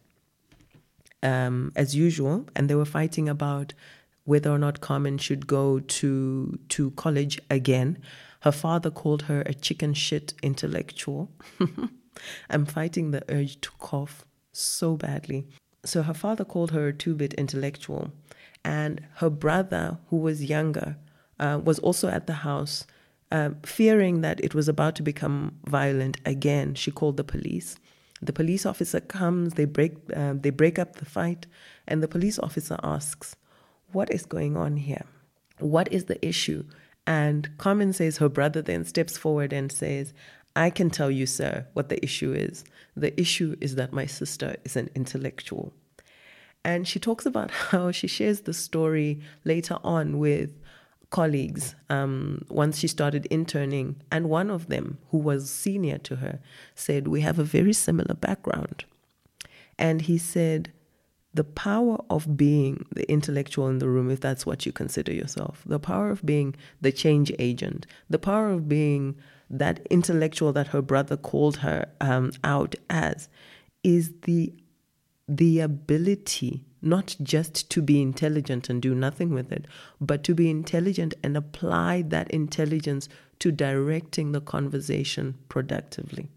um, 1.24 1.72
as 1.76 1.96
usual, 1.96 2.48
and 2.56 2.70
they 2.70 2.76
were 2.76 2.86
fighting 2.86 3.28
about 3.30 3.74
whether 4.26 4.52
or 4.52 4.60
not 4.60 4.82
Carmen 4.82 5.18
should 5.18 5.48
go 5.48 5.80
to 5.80 6.60
to 6.70 6.92
college 6.92 7.40
again. 7.50 7.98
Her 8.42 8.52
father 8.52 8.92
called 8.92 9.24
her 9.24 9.42
a 9.46 9.54
chicken 9.54 9.94
shit 9.94 10.34
intellectual. 10.42 11.32
I'm 12.50 12.66
fighting 12.66 13.12
the 13.12 13.24
urge 13.30 13.60
to 13.62 13.72
cough 13.80 14.26
so 14.52 14.96
badly. 14.96 15.48
So 15.86 16.04
her 16.04 16.14
father 16.14 16.46
called 16.46 16.72
her 16.72 16.88
a 16.88 16.94
two 16.94 17.16
bit 17.16 17.34
intellectual, 17.34 18.12
and 18.64 19.02
her 19.16 19.30
brother, 19.30 19.98
who 20.10 20.18
was 20.18 20.44
younger, 20.44 20.98
uh, 21.40 21.60
was 21.64 21.80
also 21.80 22.10
at 22.10 22.28
the 22.28 22.34
house. 22.34 22.86
Uh, 23.32 23.52
fearing 23.64 24.22
that 24.22 24.44
it 24.44 24.56
was 24.56 24.68
about 24.68 24.96
to 24.96 25.04
become 25.04 25.56
violent 25.66 26.18
again, 26.26 26.74
she 26.74 26.90
called 26.90 27.16
the 27.16 27.24
police. 27.24 27.78
The 28.22 28.34
police 28.34 28.66
officer 28.66 29.00
comes, 29.00 29.54
they 29.54 29.66
break, 29.66 29.94
uh, 30.16 30.34
they 30.36 30.50
break 30.50 30.78
up 30.78 30.98
the 30.98 31.06
fight, 31.06 31.48
and 31.88 32.04
the 32.04 32.08
police 32.08 32.38
officer 32.40 32.78
asks, 32.84 33.36
What 33.92 34.12
is 34.12 34.26
going 34.26 34.58
on 34.58 34.78
here? 34.78 35.06
What 35.60 35.92
is 35.92 36.06
the 36.06 36.26
issue? 36.26 36.66
And 37.08 37.58
Carmen 37.58 37.94
says 37.94 38.18
her 38.18 38.30
brother 38.30 38.62
then 38.62 38.86
steps 38.86 39.18
forward 39.18 39.52
and 39.52 39.72
says, 39.72 40.14
I 40.56 40.70
can 40.70 40.90
tell 40.90 41.10
you, 41.10 41.26
sir, 41.26 41.66
what 41.74 41.90
the 41.90 42.04
issue 42.04 42.34
is. 42.34 42.64
The 42.96 43.20
issue 43.20 43.56
is 43.62 43.76
that 43.76 43.94
my 43.94 44.06
sister 44.06 44.58
is 44.64 44.76
an 44.76 44.90
intellectual. 44.96 45.74
And 46.64 46.88
she 46.88 47.00
talks 47.00 47.26
about 47.26 47.52
how 47.72 47.92
she 47.92 48.08
shares 48.08 48.42
the 48.42 48.54
story 48.54 49.22
later 49.46 49.78
on 49.84 50.20
with 50.20 50.60
colleagues 51.10 51.76
um, 51.90 52.44
once 52.50 52.80
she 52.80 52.88
started 52.88 53.26
interning. 53.28 54.02
And 54.12 54.30
one 54.30 54.50
of 54.50 54.68
them, 54.68 55.00
who 55.12 55.18
was 55.18 55.50
senior 55.50 55.98
to 56.00 56.18
her, 56.18 56.40
said, 56.76 57.08
We 57.08 57.22
have 57.22 57.40
a 57.40 57.44
very 57.44 57.74
similar 57.74 58.14
background. 58.16 58.86
And 59.78 60.02
he 60.02 60.18
said, 60.18 60.72
the 61.34 61.44
power 61.44 61.98
of 62.10 62.36
being 62.36 62.86
the 62.94 63.10
intellectual 63.10 63.68
in 63.68 63.80
the 63.80 63.88
room, 63.88 64.10
if 64.10 64.20
that's 64.20 64.46
what 64.46 64.66
you 64.66 64.72
consider 64.72 65.14
yourself, 65.14 65.62
the 65.66 65.80
power 65.80 66.10
of 66.10 66.26
being 66.26 66.56
the 66.82 66.92
change 66.92 67.32
agent, 67.38 67.86
the 68.10 68.18
power 68.18 68.50
of 68.50 68.68
being 68.68 69.16
that 69.50 69.86
intellectual 69.90 70.52
that 70.54 70.68
her 70.68 70.82
brother 70.82 71.18
called 71.18 71.58
her 71.58 71.88
um, 72.02 72.32
out 72.44 72.76
as 72.90 73.30
is 73.84 74.12
the 74.24 74.54
the 75.28 75.60
ability 75.60 76.66
not 76.82 77.16
just 77.22 77.70
to 77.72 77.82
be 77.82 78.02
intelligent 78.02 78.70
and 78.70 78.82
do 78.82 78.96
nothing 78.96 79.34
with 79.34 79.52
it, 79.52 79.66
but 80.00 80.24
to 80.24 80.34
be 80.34 80.50
intelligent 80.50 81.14
and 81.24 81.36
apply 81.36 82.04
that 82.04 82.30
intelligence 82.32 83.10
to 83.40 83.52
directing 83.52 84.32
the 84.32 84.42
conversation 84.42 85.38
productively. 85.50 86.30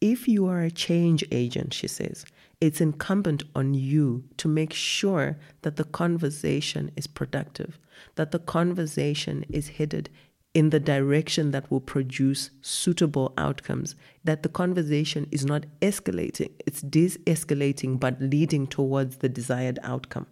If 0.00 0.26
you 0.26 0.46
are 0.46 0.62
a 0.62 0.70
change 0.70 1.24
agent, 1.30 1.74
she 1.74 1.86
says, 1.86 2.24
it's 2.60 2.80
incumbent 2.80 3.44
on 3.54 3.74
you 3.74 4.24
to 4.36 4.48
make 4.48 4.72
sure 4.72 5.38
that 5.62 5.76
the 5.76 5.84
conversation 5.84 6.90
is 6.96 7.06
productive, 7.06 7.78
that 8.14 8.30
the 8.30 8.38
conversation 8.38 9.44
is 9.48 9.68
headed 9.68 10.10
in 10.54 10.70
the 10.70 10.80
direction 10.80 11.50
that 11.50 11.70
will 11.70 11.80
produce 11.80 12.50
suitable 12.60 13.32
outcomes, 13.38 13.94
that 14.22 14.42
the 14.42 14.48
conversation 14.48 15.26
is 15.30 15.44
not 15.44 15.64
escalating, 15.80 16.50
it's 16.66 16.82
de 16.82 17.08
escalating, 17.26 17.98
but 17.98 18.20
leading 18.20 18.66
towards 18.66 19.18
the 19.18 19.28
desired 19.28 19.78
outcome, 19.82 20.26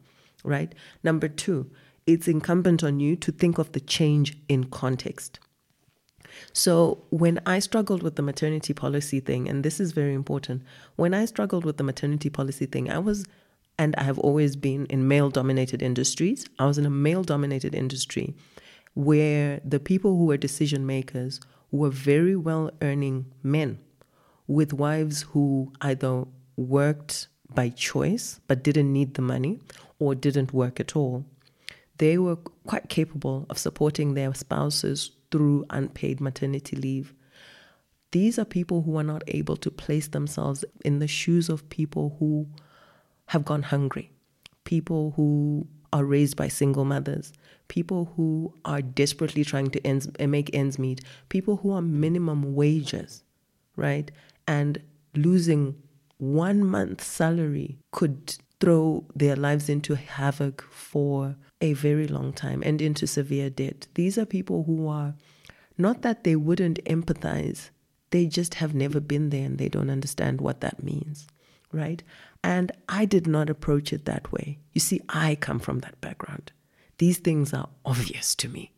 right? 0.44 0.74
Number 1.02 1.28
two, 1.28 1.70
it's 2.06 2.28
incumbent 2.28 2.84
on 2.84 3.00
you 3.00 3.16
to 3.16 3.32
think 3.32 3.58
of 3.58 3.72
the 3.72 3.80
change 3.80 4.36
in 4.48 4.64
context. 4.64 5.40
So, 6.52 7.02
when 7.10 7.40
I 7.44 7.58
struggled 7.58 8.02
with 8.02 8.16
the 8.16 8.22
maternity 8.22 8.72
policy 8.72 9.20
thing, 9.20 9.48
and 9.48 9.64
this 9.64 9.80
is 9.80 9.92
very 9.92 10.14
important, 10.14 10.62
when 10.96 11.12
I 11.12 11.24
struggled 11.24 11.64
with 11.64 11.76
the 11.76 11.84
maternity 11.84 12.30
policy 12.30 12.66
thing, 12.66 12.90
I 12.90 12.98
was, 12.98 13.24
and 13.78 13.96
I 13.96 14.04
have 14.04 14.18
always 14.18 14.54
been 14.54 14.86
in 14.86 15.08
male 15.08 15.30
dominated 15.30 15.82
industries, 15.82 16.46
I 16.58 16.66
was 16.66 16.78
in 16.78 16.86
a 16.86 16.90
male 16.90 17.24
dominated 17.24 17.74
industry 17.74 18.34
where 18.94 19.60
the 19.64 19.80
people 19.80 20.16
who 20.16 20.26
were 20.26 20.36
decision 20.36 20.86
makers 20.86 21.40
were 21.70 21.90
very 21.90 22.36
well 22.36 22.70
earning 22.82 23.26
men 23.42 23.78
with 24.46 24.72
wives 24.72 25.22
who 25.22 25.72
either 25.80 26.24
worked 26.56 27.28
by 27.54 27.68
choice 27.68 28.40
but 28.46 28.62
didn't 28.62 28.92
need 28.92 29.14
the 29.14 29.22
money 29.22 29.60
or 29.98 30.14
didn't 30.14 30.52
work 30.52 30.80
at 30.80 30.96
all. 30.96 31.24
They 31.98 32.18
were 32.18 32.36
quite 32.66 32.88
capable 32.88 33.46
of 33.50 33.58
supporting 33.58 34.14
their 34.14 34.32
spouses 34.34 35.10
through 35.30 35.66
unpaid 35.70 36.20
maternity 36.20 36.76
leave. 36.76 37.14
These 38.12 38.38
are 38.38 38.44
people 38.44 38.82
who 38.82 38.96
are 38.96 39.04
not 39.04 39.22
able 39.28 39.56
to 39.58 39.70
place 39.70 40.08
themselves 40.08 40.64
in 40.84 40.98
the 40.98 41.06
shoes 41.06 41.48
of 41.48 41.68
people 41.68 42.16
who 42.18 42.48
have 43.26 43.44
gone 43.44 43.62
hungry, 43.62 44.10
people 44.64 45.12
who 45.16 45.68
are 45.92 46.04
raised 46.04 46.36
by 46.36 46.48
single 46.48 46.84
mothers, 46.84 47.32
people 47.68 48.12
who 48.16 48.54
are 48.64 48.82
desperately 48.82 49.44
trying 49.44 49.70
to 49.70 49.86
ends, 49.86 50.08
uh, 50.18 50.26
make 50.26 50.50
ends 50.54 50.78
meet, 50.78 51.00
people 51.28 51.56
who 51.56 51.70
are 51.72 51.82
minimum 51.82 52.54
wages, 52.54 53.22
right? 53.76 54.10
And 54.46 54.80
losing 55.14 55.76
one 56.18 56.64
month's 56.64 57.06
salary 57.06 57.78
could 57.92 58.36
throw 58.60 59.04
their 59.14 59.36
lives 59.36 59.68
into 59.68 59.94
havoc 59.94 60.62
for 60.62 61.36
a 61.60 61.72
very 61.72 62.06
long 62.06 62.32
time 62.32 62.62
and 62.64 62.80
into 62.80 63.06
severe 63.06 63.50
debt. 63.50 63.86
These 63.94 64.18
are 64.18 64.26
people 64.26 64.64
who 64.64 64.86
are 64.86 65.14
not 65.78 66.02
that 66.02 66.24
they 66.24 66.36
wouldn't 66.36 66.84
empathize, 66.84 67.70
they 68.10 68.26
just 68.26 68.54
have 68.54 68.74
never 68.74 69.00
been 69.00 69.30
there 69.30 69.46
and 69.46 69.58
they 69.58 69.68
don't 69.68 69.90
understand 69.90 70.40
what 70.40 70.60
that 70.60 70.82
means, 70.82 71.26
right? 71.72 72.02
And 72.42 72.72
I 72.88 73.04
did 73.04 73.26
not 73.26 73.50
approach 73.50 73.92
it 73.92 74.04
that 74.06 74.32
way. 74.32 74.58
You 74.72 74.80
see, 74.80 75.00
I 75.08 75.34
come 75.34 75.58
from 75.58 75.80
that 75.80 76.00
background. 76.00 76.52
These 76.98 77.18
things 77.18 77.52
are 77.52 77.68
obvious 77.84 78.34
to 78.36 78.48
me. 78.48 78.72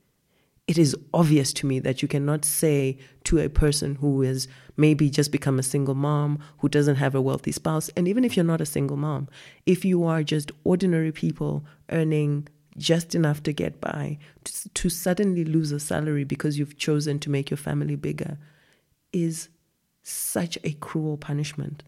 It 0.68 0.78
is 0.78 0.96
obvious 1.12 1.52
to 1.54 1.66
me 1.66 1.80
that 1.80 2.02
you 2.02 2.08
cannot 2.08 2.44
say 2.44 2.96
to 3.24 3.38
a 3.40 3.48
person 3.48 3.96
who 3.96 4.22
has 4.22 4.46
maybe 4.76 5.10
just 5.10 5.32
become 5.32 5.58
a 5.58 5.62
single 5.62 5.96
mom, 5.96 6.38
who 6.58 6.68
doesn't 6.68 6.96
have 6.96 7.14
a 7.14 7.20
wealthy 7.20 7.52
spouse, 7.52 7.90
and 7.96 8.06
even 8.06 8.24
if 8.24 8.36
you're 8.36 8.44
not 8.44 8.60
a 8.60 8.66
single 8.66 8.96
mom, 8.96 9.28
if 9.66 9.84
you 9.84 10.04
are 10.04 10.22
just 10.22 10.52
ordinary 10.64 11.10
people 11.10 11.64
earning 11.90 12.46
just 12.78 13.14
enough 13.14 13.42
to 13.42 13.52
get 13.52 13.80
by, 13.80 14.18
to, 14.44 14.68
to 14.70 14.88
suddenly 14.88 15.44
lose 15.44 15.72
a 15.72 15.80
salary 15.80 16.24
because 16.24 16.58
you've 16.58 16.78
chosen 16.78 17.18
to 17.18 17.30
make 17.30 17.50
your 17.50 17.58
family 17.58 17.96
bigger 17.96 18.38
is 19.12 19.48
such 20.02 20.58
a 20.64 20.72
cruel 20.74 21.16
punishment. 21.16 21.82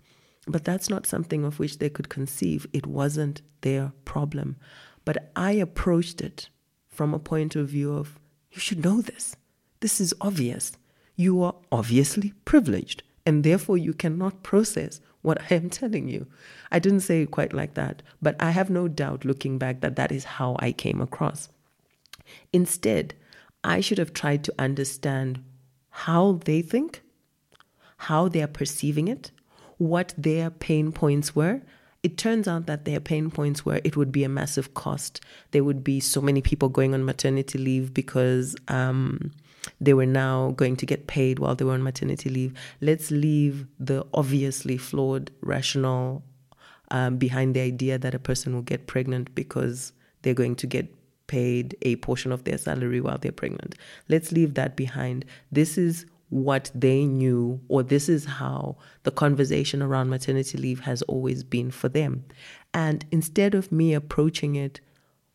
But 0.46 0.64
that's 0.64 0.90
not 0.90 1.06
something 1.06 1.44
of 1.44 1.58
which 1.58 1.78
they 1.78 1.88
could 1.88 2.08
conceive. 2.08 2.66
It 2.72 2.86
wasn't 2.86 3.42
their 3.62 3.92
problem. 4.04 4.56
But 5.04 5.30
I 5.34 5.52
approached 5.52 6.20
it 6.20 6.48
from 6.88 7.14
a 7.14 7.18
point 7.18 7.56
of 7.56 7.68
view 7.68 7.94
of, 7.94 8.18
you 8.50 8.60
should 8.60 8.84
know 8.84 9.00
this. 9.00 9.36
This 9.80 10.00
is 10.00 10.14
obvious. 10.20 10.72
You 11.16 11.42
are 11.42 11.54
obviously 11.72 12.34
privileged, 12.44 13.02
and 13.26 13.42
therefore 13.42 13.78
you 13.78 13.92
cannot 13.92 14.42
process 14.42 15.00
what 15.22 15.40
I 15.50 15.54
am 15.54 15.70
telling 15.70 16.08
you. 16.08 16.26
I 16.70 16.78
didn't 16.78 17.00
say 17.00 17.22
it 17.22 17.30
quite 17.30 17.52
like 17.52 17.74
that, 17.74 18.02
but 18.20 18.36
I 18.40 18.50
have 18.50 18.68
no 18.68 18.88
doubt 18.88 19.24
looking 19.24 19.58
back 19.58 19.80
that 19.80 19.96
that 19.96 20.12
is 20.12 20.24
how 20.24 20.56
I 20.58 20.72
came 20.72 21.00
across. 21.00 21.48
Instead, 22.52 23.14
I 23.62 23.80
should 23.80 23.98
have 23.98 24.12
tried 24.12 24.44
to 24.44 24.54
understand 24.58 25.42
how 25.88 26.40
they 26.44 26.60
think, 26.60 27.02
how 27.96 28.28
they 28.28 28.42
are 28.42 28.46
perceiving 28.46 29.08
it, 29.08 29.30
what 29.78 30.14
their 30.16 30.50
pain 30.50 30.92
points 30.92 31.34
were, 31.34 31.62
it 32.02 32.18
turns 32.18 32.46
out 32.46 32.66
that 32.66 32.84
their 32.84 33.00
pain 33.00 33.30
points 33.30 33.64
were 33.64 33.80
it 33.82 33.96
would 33.96 34.12
be 34.12 34.24
a 34.24 34.28
massive 34.28 34.74
cost. 34.74 35.20
There 35.52 35.64
would 35.64 35.82
be 35.82 36.00
so 36.00 36.20
many 36.20 36.42
people 36.42 36.68
going 36.68 36.92
on 36.92 37.04
maternity 37.04 37.58
leave 37.58 37.94
because 37.94 38.54
um, 38.68 39.32
they 39.80 39.94
were 39.94 40.06
now 40.06 40.50
going 40.50 40.76
to 40.76 40.86
get 40.86 41.06
paid 41.06 41.38
while 41.38 41.54
they 41.54 41.64
were 41.64 41.72
on 41.72 41.82
maternity 41.82 42.28
leave. 42.28 42.52
Let's 42.82 43.10
leave 43.10 43.66
the 43.80 44.04
obviously 44.12 44.76
flawed 44.76 45.30
rationale 45.40 46.22
um, 46.90 47.16
behind 47.16 47.54
the 47.54 47.60
idea 47.60 47.98
that 47.98 48.14
a 48.14 48.18
person 48.18 48.54
will 48.54 48.62
get 48.62 48.86
pregnant 48.86 49.34
because 49.34 49.92
they're 50.22 50.34
going 50.34 50.56
to 50.56 50.66
get 50.66 50.94
paid 51.26 51.74
a 51.82 51.96
portion 51.96 52.32
of 52.32 52.44
their 52.44 52.58
salary 52.58 53.00
while 53.00 53.18
they're 53.18 53.32
pregnant. 53.32 53.76
Let's 54.08 54.30
leave 54.30 54.54
that 54.54 54.76
behind. 54.76 55.24
This 55.50 55.78
is 55.78 56.04
what 56.30 56.70
they 56.74 57.04
knew, 57.04 57.60
or 57.68 57.82
this 57.82 58.08
is 58.08 58.24
how 58.24 58.76
the 59.04 59.10
conversation 59.10 59.82
around 59.82 60.08
maternity 60.08 60.58
leave 60.58 60.80
has 60.80 61.02
always 61.02 61.44
been 61.44 61.70
for 61.70 61.88
them. 61.88 62.24
And 62.72 63.04
instead 63.10 63.54
of 63.54 63.70
me 63.70 63.94
approaching 63.94 64.56
it 64.56 64.80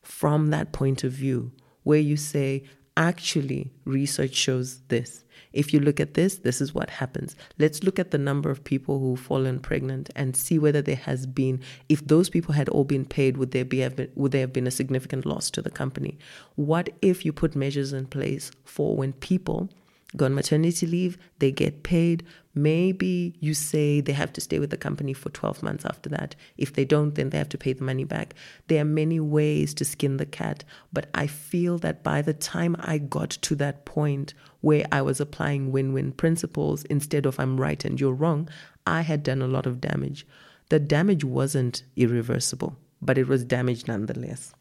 from 0.01 0.49
that 0.49 0.71
point 0.71 1.03
of 1.03 1.11
view, 1.11 1.51
where 1.83 1.99
you 1.99 2.17
say, 2.17 2.63
actually, 2.97 3.71
research 3.85 4.35
shows 4.35 4.81
this. 4.89 5.23
If 5.53 5.73
you 5.73 5.79
look 5.79 5.99
at 5.99 6.13
this, 6.13 6.37
this 6.37 6.61
is 6.61 6.75
what 6.75 6.89
happens. 6.89 7.35
Let's 7.57 7.83
look 7.83 7.97
at 7.97 8.11
the 8.11 8.17
number 8.17 8.51
of 8.51 8.63
people 8.63 8.99
who've 8.99 9.19
fallen 9.19 9.59
pregnant 9.59 10.09
and 10.15 10.35
see 10.35 10.59
whether 10.59 10.81
there 10.81 10.95
has 10.95 11.25
been, 11.25 11.61
if 11.87 12.05
those 12.05 12.29
people 12.29 12.53
had 12.53 12.69
all 12.69 12.83
been 12.83 13.05
paid, 13.05 13.37
would 13.37 13.51
there 13.51 13.65
be 13.65 13.87
would 14.15 14.31
there 14.31 14.41
have 14.41 14.53
been 14.53 14.67
a 14.67 14.71
significant 14.71 15.25
loss 15.25 15.49
to 15.51 15.61
the 15.61 15.71
company? 15.71 16.19
What 16.55 16.89
if 17.01 17.25
you 17.25 17.33
put 17.33 17.55
measures 17.55 17.93
in 17.93 18.05
place 18.07 18.51
for 18.63 18.95
when 18.95 19.13
people 19.13 19.69
go 20.17 20.25
on 20.25 20.33
maternity 20.33 20.87
leave, 20.87 21.17
they 21.37 21.51
get 21.51 21.83
paid. 21.83 22.25
Maybe 22.55 23.35
you 23.39 23.53
say 23.53 24.01
they 24.01 24.13
have 24.13 24.33
to 24.33 24.41
stay 24.41 24.57
with 24.57 24.71
the 24.71 24.77
company 24.77 25.13
for 25.13 25.29
12 25.29 25.61
months 25.61 25.85
after 25.85 26.09
that. 26.09 26.35
If 26.57 26.73
they 26.73 26.83
don't, 26.83 27.13
then 27.13 27.29
they 27.29 27.37
have 27.37 27.49
to 27.49 27.57
pay 27.57 27.73
the 27.73 27.83
money 27.83 28.03
back. 28.03 28.33
There 28.67 28.81
are 28.81 28.85
many 28.85 29.19
ways 29.19 29.73
to 29.75 29.85
skin 29.85 30.17
the 30.17 30.25
cat, 30.25 30.63
but 30.91 31.09
I 31.13 31.27
feel 31.27 31.77
that 31.79 32.03
by 32.03 32.21
the 32.21 32.33
time 32.33 32.75
I 32.79 32.97
got 32.97 33.29
to 33.29 33.55
that 33.55 33.85
point 33.85 34.33
where 34.61 34.85
I 34.91 35.01
was 35.01 35.21
applying 35.21 35.71
win 35.71 35.93
win 35.93 36.11
principles 36.11 36.83
instead 36.85 37.25
of 37.25 37.39
I'm 37.39 37.59
right 37.59 37.83
and 37.85 37.99
you're 37.99 38.13
wrong, 38.13 38.49
I 38.87 39.01
had 39.01 39.21
done 39.21 39.41
a 39.41 39.47
lot 39.47 39.67
of 39.67 39.79
damage. 39.79 40.25
The 40.69 40.79
damage 40.79 41.23
wasn't 41.23 41.83
irreversible, 41.95 42.77
but 43.01 43.17
it 43.17 43.27
was 43.27 43.43
damage 43.43 43.87
nonetheless. 43.87 44.53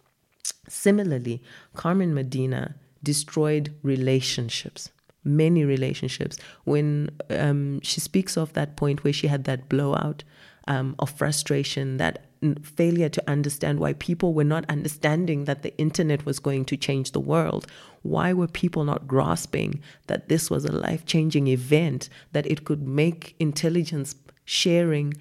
Similarly, 0.68 1.42
Carmen 1.74 2.14
Medina 2.14 2.76
destroyed 3.02 3.74
relationships 3.82 4.90
many 5.28 5.64
relationships. 5.64 6.38
When 6.64 7.10
um, 7.30 7.80
she 7.82 8.00
speaks 8.00 8.36
of 8.36 8.52
that 8.54 8.76
point 8.76 9.04
where 9.04 9.12
she 9.12 9.26
had 9.26 9.44
that 9.44 9.68
blowout 9.68 10.24
um, 10.66 10.94
of 10.98 11.10
frustration, 11.10 11.96
that 11.98 12.24
failure 12.62 13.08
to 13.08 13.30
understand 13.30 13.80
why 13.80 13.92
people 13.94 14.32
were 14.32 14.44
not 14.44 14.64
understanding 14.68 15.44
that 15.44 15.62
the 15.62 15.76
internet 15.78 16.24
was 16.24 16.38
going 16.38 16.64
to 16.66 16.76
change 16.76 17.12
the 17.12 17.20
world. 17.20 17.66
Why 18.02 18.32
were 18.32 18.46
people 18.46 18.84
not 18.84 19.08
grasping 19.08 19.80
that 20.06 20.28
this 20.28 20.50
was 20.50 20.64
a 20.64 20.72
life 20.72 21.04
changing 21.04 21.48
event, 21.48 22.08
that 22.32 22.46
it 22.46 22.64
could 22.64 22.86
make 22.86 23.34
intelligence 23.40 24.14
sharing 24.44 25.14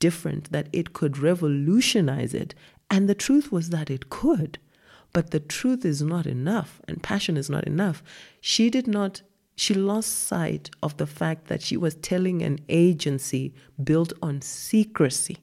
different, 0.00 0.50
that 0.52 0.68
it 0.72 0.92
could 0.92 1.18
revolutionize 1.18 2.34
it? 2.34 2.54
And 2.90 3.08
the 3.08 3.14
truth 3.14 3.52
was 3.52 3.70
that 3.70 3.90
it 3.90 4.10
could. 4.10 4.58
But 5.12 5.30
the 5.30 5.40
truth 5.40 5.84
is 5.84 6.02
not 6.02 6.26
enough, 6.26 6.80
and 6.86 7.02
passion 7.02 7.36
is 7.36 7.48
not 7.48 7.64
enough. 7.66 8.02
She 8.40 8.68
did 8.70 8.86
not 8.86 9.22
she 9.56 9.74
lost 9.74 10.26
sight 10.26 10.70
of 10.82 10.96
the 10.98 11.06
fact 11.06 11.46
that 11.48 11.62
she 11.62 11.76
was 11.76 11.94
telling 11.96 12.42
an 12.42 12.58
agency 12.68 13.54
built 13.82 14.12
on 14.22 14.42
secrecy 14.42 15.38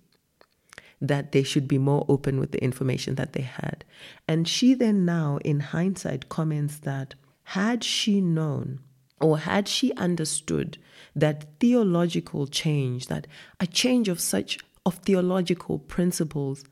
that 1.01 1.33
they 1.33 1.43
should 1.43 1.67
be 1.67 1.77
more 1.77 2.05
open 2.07 2.39
with 2.39 2.51
the 2.51 2.63
information 2.63 3.15
that 3.15 3.33
they 3.33 3.41
had. 3.41 3.83
And 4.27 4.47
she 4.47 4.73
then 4.73 5.03
now, 5.03 5.37
in 5.43 5.59
hindsight, 5.59 6.29
comments 6.29 6.77
that 6.79 7.15
had 7.43 7.83
she 7.83 8.21
known 8.21 8.79
or 9.19 9.39
had 9.39 9.67
she 9.67 9.93
understood 9.93 10.77
that 11.15 11.59
theological 11.59 12.47
change, 12.47 13.07
that 13.07 13.27
a 13.59 13.67
change 13.67 14.07
of 14.07 14.19
such 14.19 14.59
of 14.85 14.95
theological 14.95 15.79
principles 15.79 16.63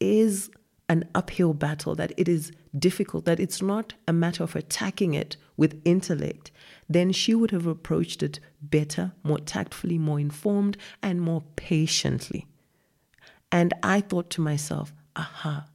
is 0.00 0.50
an 0.88 1.08
uphill 1.14 1.54
battle, 1.54 1.94
that 1.94 2.12
it 2.16 2.28
is 2.28 2.52
difficult, 2.78 3.24
that 3.24 3.40
it's 3.40 3.62
not 3.62 3.94
a 4.06 4.12
matter 4.12 4.42
of 4.42 4.56
attacking 4.56 5.14
it 5.14 5.36
with 5.56 5.80
intellect, 5.84 6.50
then 6.88 7.12
she 7.12 7.34
would 7.34 7.50
have 7.50 7.66
approached 7.66 8.22
it 8.22 8.40
better, 8.60 9.12
more 9.22 9.38
tactfully, 9.38 9.98
more 9.98 10.20
informed, 10.20 10.76
and 11.02 11.20
more 11.20 11.42
patiently. 11.56 12.46
And 13.52 13.72
I 13.82 14.00
thought 14.00 14.30
to 14.30 14.40
myself, 14.40 14.92
aha, 15.16 15.66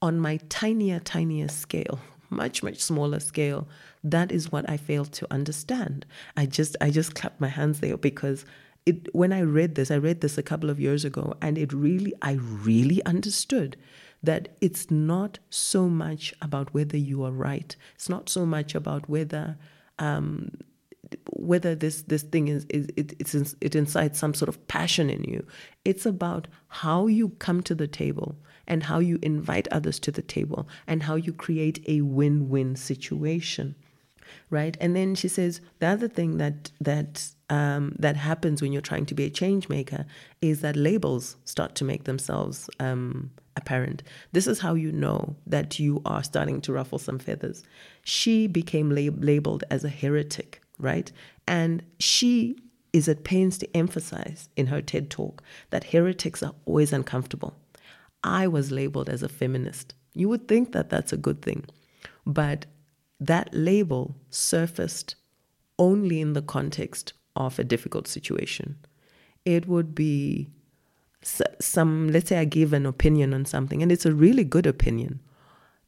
on 0.00 0.18
my 0.18 0.38
tinier, 0.48 1.00
tinier 1.00 1.48
scale, 1.48 2.00
much, 2.30 2.62
much 2.62 2.82
smaller 2.82 3.20
scale, 3.20 3.68
that 4.02 4.32
is 4.32 4.52
what 4.52 4.68
I 4.68 4.76
failed 4.76 5.12
to 5.12 5.32
understand. 5.32 6.06
I 6.36 6.46
just 6.46 6.76
I 6.80 6.90
just 6.90 7.14
clapped 7.14 7.40
my 7.40 7.48
hands 7.48 7.80
there 7.80 7.96
because 7.96 8.44
it 8.86 9.14
when 9.14 9.32
I 9.32 9.42
read 9.42 9.74
this, 9.74 9.90
I 9.90 9.98
read 9.98 10.20
this 10.20 10.38
a 10.38 10.42
couple 10.42 10.70
of 10.70 10.80
years 10.80 11.04
ago, 11.04 11.34
and 11.42 11.58
it 11.58 11.72
really, 11.72 12.14
I 12.22 12.32
really 12.32 13.04
understood 13.04 13.76
that 14.26 14.56
it's 14.60 14.90
not 14.90 15.38
so 15.50 15.88
much 15.88 16.34
about 16.42 16.72
whether 16.74 16.96
you 16.96 17.24
are 17.24 17.32
right. 17.32 17.74
It's 17.94 18.08
not 18.08 18.28
so 18.28 18.44
much 18.44 18.74
about 18.74 19.08
whether 19.08 19.56
um, 19.98 20.50
whether 21.30 21.74
this 21.74 22.02
this 22.02 22.22
thing 22.22 22.48
is, 22.48 22.66
is 22.68 22.88
it, 22.96 23.14
it's 23.18 23.34
it 23.60 23.74
incites 23.74 24.18
some 24.18 24.34
sort 24.34 24.48
of 24.48 24.66
passion 24.68 25.08
in 25.08 25.24
you. 25.24 25.46
It's 25.84 26.06
about 26.06 26.48
how 26.68 27.06
you 27.06 27.30
come 27.30 27.62
to 27.62 27.74
the 27.74 27.86
table 27.86 28.36
and 28.66 28.82
how 28.82 28.98
you 28.98 29.18
invite 29.22 29.68
others 29.68 29.98
to 30.00 30.10
the 30.10 30.22
table 30.22 30.68
and 30.86 31.04
how 31.04 31.14
you 31.14 31.32
create 31.32 31.82
a 31.88 32.00
win-win 32.00 32.74
situation 32.74 33.76
right 34.50 34.76
and 34.80 34.96
then 34.96 35.14
she 35.14 35.28
says 35.28 35.60
the 35.78 35.86
other 35.86 36.08
thing 36.08 36.38
that 36.38 36.70
that 36.80 37.28
um, 37.48 37.94
that 37.98 38.16
happens 38.16 38.60
when 38.60 38.72
you're 38.72 38.82
trying 38.82 39.06
to 39.06 39.14
be 39.14 39.24
a 39.24 39.30
change 39.30 39.68
maker 39.68 40.04
is 40.40 40.62
that 40.62 40.74
labels 40.74 41.36
start 41.44 41.76
to 41.76 41.84
make 41.84 42.04
themselves 42.04 42.68
um, 42.80 43.30
apparent. 43.56 44.02
This 44.32 44.46
is 44.46 44.60
how 44.60 44.74
you 44.74 44.92
know 44.92 45.36
that 45.46 45.78
you 45.78 46.02
are 46.04 46.22
starting 46.22 46.60
to 46.62 46.72
ruffle 46.72 46.98
some 46.98 47.18
feathers. 47.18 47.62
She 48.04 48.46
became 48.46 48.90
lab- 48.90 49.22
labeled 49.22 49.64
as 49.70 49.84
a 49.84 49.88
heretic, 49.88 50.60
right? 50.78 51.10
And 51.48 51.82
she 51.98 52.56
is 52.92 53.08
at 53.08 53.24
pains 53.24 53.58
to 53.58 53.76
emphasize 53.76 54.48
in 54.56 54.66
her 54.66 54.80
TED 54.80 55.10
talk 55.10 55.42
that 55.70 55.84
heretics 55.84 56.42
are 56.42 56.54
always 56.64 56.92
uncomfortable. 56.92 57.56
I 58.22 58.46
was 58.46 58.72
labeled 58.72 59.08
as 59.08 59.22
a 59.22 59.28
feminist. 59.28 59.94
You 60.14 60.28
would 60.28 60.48
think 60.48 60.72
that 60.72 60.88
that's 60.88 61.12
a 61.12 61.18
good 61.18 61.42
thing. 61.42 61.66
But 62.26 62.66
that 63.20 63.50
label 63.52 64.16
surfaced 64.30 65.14
only 65.78 66.20
in 66.20 66.32
the 66.32 66.42
context 66.42 67.12
of 67.34 67.58
a 67.58 67.64
difficult 67.64 68.08
situation. 68.08 68.76
It 69.44 69.68
would 69.68 69.94
be 69.94 70.50
some 71.60 72.08
let's 72.08 72.28
say 72.28 72.38
i 72.38 72.44
give 72.44 72.72
an 72.72 72.86
opinion 72.86 73.34
on 73.34 73.44
something 73.44 73.82
and 73.82 73.90
it's 73.90 74.06
a 74.06 74.14
really 74.14 74.44
good 74.44 74.66
opinion 74.66 75.20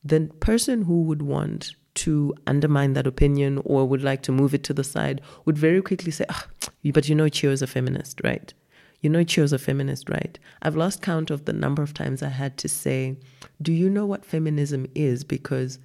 the 0.05 0.20
person 0.40 0.83
who 0.83 1.03
would 1.03 1.22
want 1.22 1.74
to 1.94 2.33
undermine 2.46 2.92
that 2.92 3.07
opinion 3.07 3.61
or 3.64 3.85
would 3.85 4.03
like 4.03 4.22
to 4.22 4.33
move 4.33 4.55
it 4.55 4.62
to 4.62 4.72
the 4.72 4.85
side 4.85 5.20
would 5.44 5.59
very 5.59 5.83
quickly 5.83 6.12
say 6.12 6.24
oh, 6.29 6.44
but 6.92 7.09
you 7.09 7.14
know 7.14 7.29
Chio 7.29 7.51
is 7.51 7.62
a 7.62 7.66
feminist 7.66 8.20
right? 8.22 8.55
You 9.01 9.11
know 9.11 9.24
Chio 9.24 9.44
is 9.44 9.53
a 9.53 9.59
feminist 9.59 10.09
right? 10.09 10.38
I've 10.62 10.77
lost 10.77 11.03
count 11.03 11.31
of 11.31 11.44
the 11.44 11.53
number 11.53 11.83
of 11.83 11.94
times 11.94 12.22
i 12.22 12.29
had 12.29 12.57
to 12.59 12.68
say 12.68 13.16
do 13.61 13.72
you 13.72 13.90
know 13.90 14.07
what 14.07 14.24
feminism 14.24 14.87
is? 14.94 15.24
Because 15.24 15.79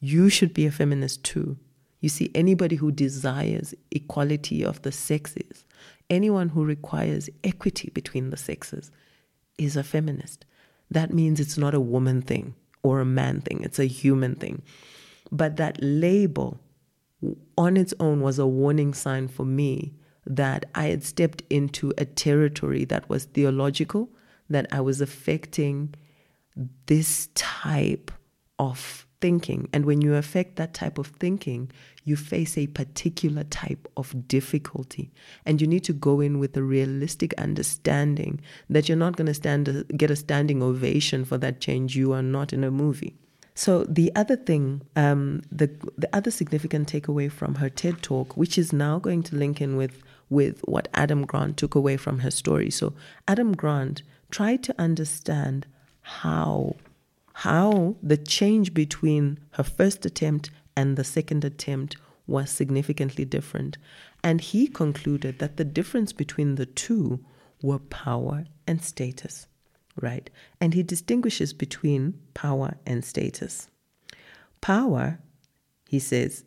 you 0.00 0.28
should 0.28 0.52
be 0.52 0.66
a 0.66 0.72
feminist 0.72 1.22
too. 1.22 1.56
You 2.00 2.08
see 2.08 2.30
anybody 2.34 2.76
who 2.76 2.90
desires 2.90 3.74
equality 3.92 4.64
of 4.64 4.82
the 4.82 4.90
sexes 4.90 5.64
anyone 6.10 6.50
who 6.50 6.64
requires 6.64 7.30
equity 7.44 7.90
between 7.94 8.30
the 8.30 8.36
sexes 8.36 8.90
is 9.56 9.76
a 9.76 9.82
feminist. 9.82 10.44
That 10.90 11.12
means 11.12 11.40
it's 11.40 11.56
not 11.56 11.74
a 11.74 11.80
woman 11.80 12.20
thing 12.20 12.54
or 12.82 13.00
a 13.00 13.06
man 13.06 13.40
thing, 13.40 13.62
it's 13.62 13.78
a 13.78 13.86
human 13.86 14.34
thing. 14.34 14.62
But 15.30 15.56
that 15.56 15.78
label 15.80 16.60
on 17.56 17.76
its 17.76 17.94
own 18.00 18.20
was 18.20 18.38
a 18.38 18.46
warning 18.46 18.94
sign 18.94 19.28
for 19.28 19.44
me 19.44 19.94
that 20.26 20.66
I 20.74 20.86
had 20.86 21.04
stepped 21.04 21.42
into 21.50 21.92
a 21.96 22.04
territory 22.04 22.84
that 22.86 23.08
was 23.08 23.24
theological, 23.26 24.10
that 24.48 24.66
I 24.72 24.80
was 24.80 25.00
affecting 25.00 25.94
this 26.86 27.28
type 27.34 28.10
of 28.58 29.06
thinking. 29.20 29.68
And 29.72 29.84
when 29.84 30.00
you 30.00 30.14
affect 30.14 30.56
that 30.56 30.74
type 30.74 30.98
of 30.98 31.08
thinking, 31.08 31.70
you 32.04 32.16
face 32.16 32.56
a 32.56 32.66
particular 32.68 33.44
type 33.44 33.88
of 33.96 34.28
difficulty. 34.28 35.10
And 35.44 35.60
you 35.60 35.66
need 35.66 35.84
to 35.84 35.92
go 35.92 36.20
in 36.20 36.38
with 36.38 36.56
a 36.56 36.62
realistic 36.62 37.34
understanding 37.34 38.40
that 38.68 38.88
you're 38.88 38.96
not 38.98 39.16
going 39.16 39.26
to 39.26 39.34
stand 39.34 39.84
get 39.96 40.10
a 40.10 40.16
standing 40.16 40.62
ovation 40.62 41.24
for 41.24 41.38
that 41.38 41.60
change. 41.60 41.96
You 41.96 42.12
are 42.12 42.22
not 42.22 42.52
in 42.52 42.64
a 42.64 42.70
movie. 42.70 43.14
So 43.54 43.84
the 43.84 44.10
other 44.16 44.36
thing, 44.36 44.82
um, 44.96 45.42
the 45.52 45.70
the 45.98 46.08
other 46.14 46.30
significant 46.30 46.90
takeaway 46.90 47.30
from 47.30 47.56
her 47.56 47.68
TED 47.68 48.02
talk, 48.02 48.36
which 48.36 48.56
is 48.56 48.72
now 48.72 48.98
going 48.98 49.22
to 49.24 49.36
link 49.36 49.60
in 49.60 49.76
with 49.76 50.02
with 50.30 50.60
what 50.64 50.88
Adam 50.94 51.26
Grant 51.26 51.56
took 51.56 51.74
away 51.74 51.96
from 51.96 52.20
her 52.20 52.30
story. 52.30 52.70
So 52.70 52.94
Adam 53.28 53.52
Grant 53.52 54.02
tried 54.30 54.62
to 54.62 54.74
understand 54.78 55.66
how 56.02 56.76
how 57.40 57.96
the 58.02 58.18
change 58.18 58.74
between 58.74 59.38
her 59.52 59.62
first 59.62 60.04
attempt 60.04 60.50
and 60.76 60.98
the 60.98 61.04
second 61.04 61.42
attempt 61.42 61.96
was 62.26 62.50
significantly 62.50 63.24
different. 63.24 63.78
And 64.22 64.42
he 64.42 64.66
concluded 64.66 65.38
that 65.38 65.56
the 65.56 65.64
difference 65.64 66.12
between 66.12 66.56
the 66.56 66.66
two 66.66 67.24
were 67.62 67.78
power 67.78 68.44
and 68.66 68.84
status, 68.84 69.46
right? 69.98 70.28
And 70.60 70.74
he 70.74 70.82
distinguishes 70.82 71.54
between 71.54 72.20
power 72.34 72.76
and 72.84 73.02
status. 73.02 73.70
Power, 74.60 75.18
he 75.88 75.98
says, 75.98 76.44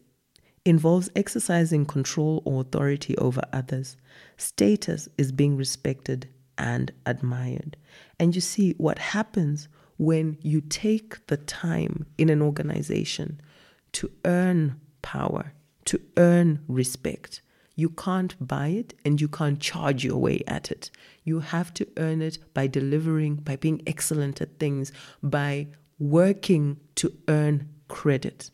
involves 0.63 1.10
exercising 1.15 1.88
control 1.88 2.43
or 2.45 2.62
authority 2.62 3.17
over 3.17 3.41
others. 3.51 3.97
Status 4.38 5.10
is 5.17 5.32
being 5.32 5.58
respected 5.58 6.29
and 6.56 6.91
admired. 7.08 7.77
And 8.19 8.36
you 8.36 8.41
see 8.41 8.75
what 8.77 8.99
happens 8.99 9.67
when 9.97 10.38
you 10.41 10.62
take 10.62 11.25
the 11.27 11.38
time 11.38 12.06
in 12.17 12.29
an 12.29 12.41
organization 12.41 13.39
to 13.93 14.12
earn 14.25 14.79
power, 15.01 15.53
to 15.86 15.99
earn 16.17 16.63
respect. 16.67 17.41
You 17.75 17.89
can't 17.89 18.36
buy 18.45 18.67
it 18.67 18.93
and 19.03 19.19
you 19.19 19.27
can't 19.27 19.60
charge 19.60 20.03
your 20.03 20.17
way 20.17 20.43
at 20.47 20.71
it. 20.71 20.91
You 21.23 21.39
have 21.39 21.73
to 21.75 21.88
earn 21.97 22.21
it 22.21 22.38
by 22.53 22.67
delivering, 22.67 23.36
by 23.36 23.56
being 23.56 23.82
excellent 23.88 24.41
at 24.41 24.60
things, 24.60 24.91
by 25.21 25.67
working 25.99 26.79
to 26.95 27.13
earn 27.27 27.69
credit. 27.88 28.51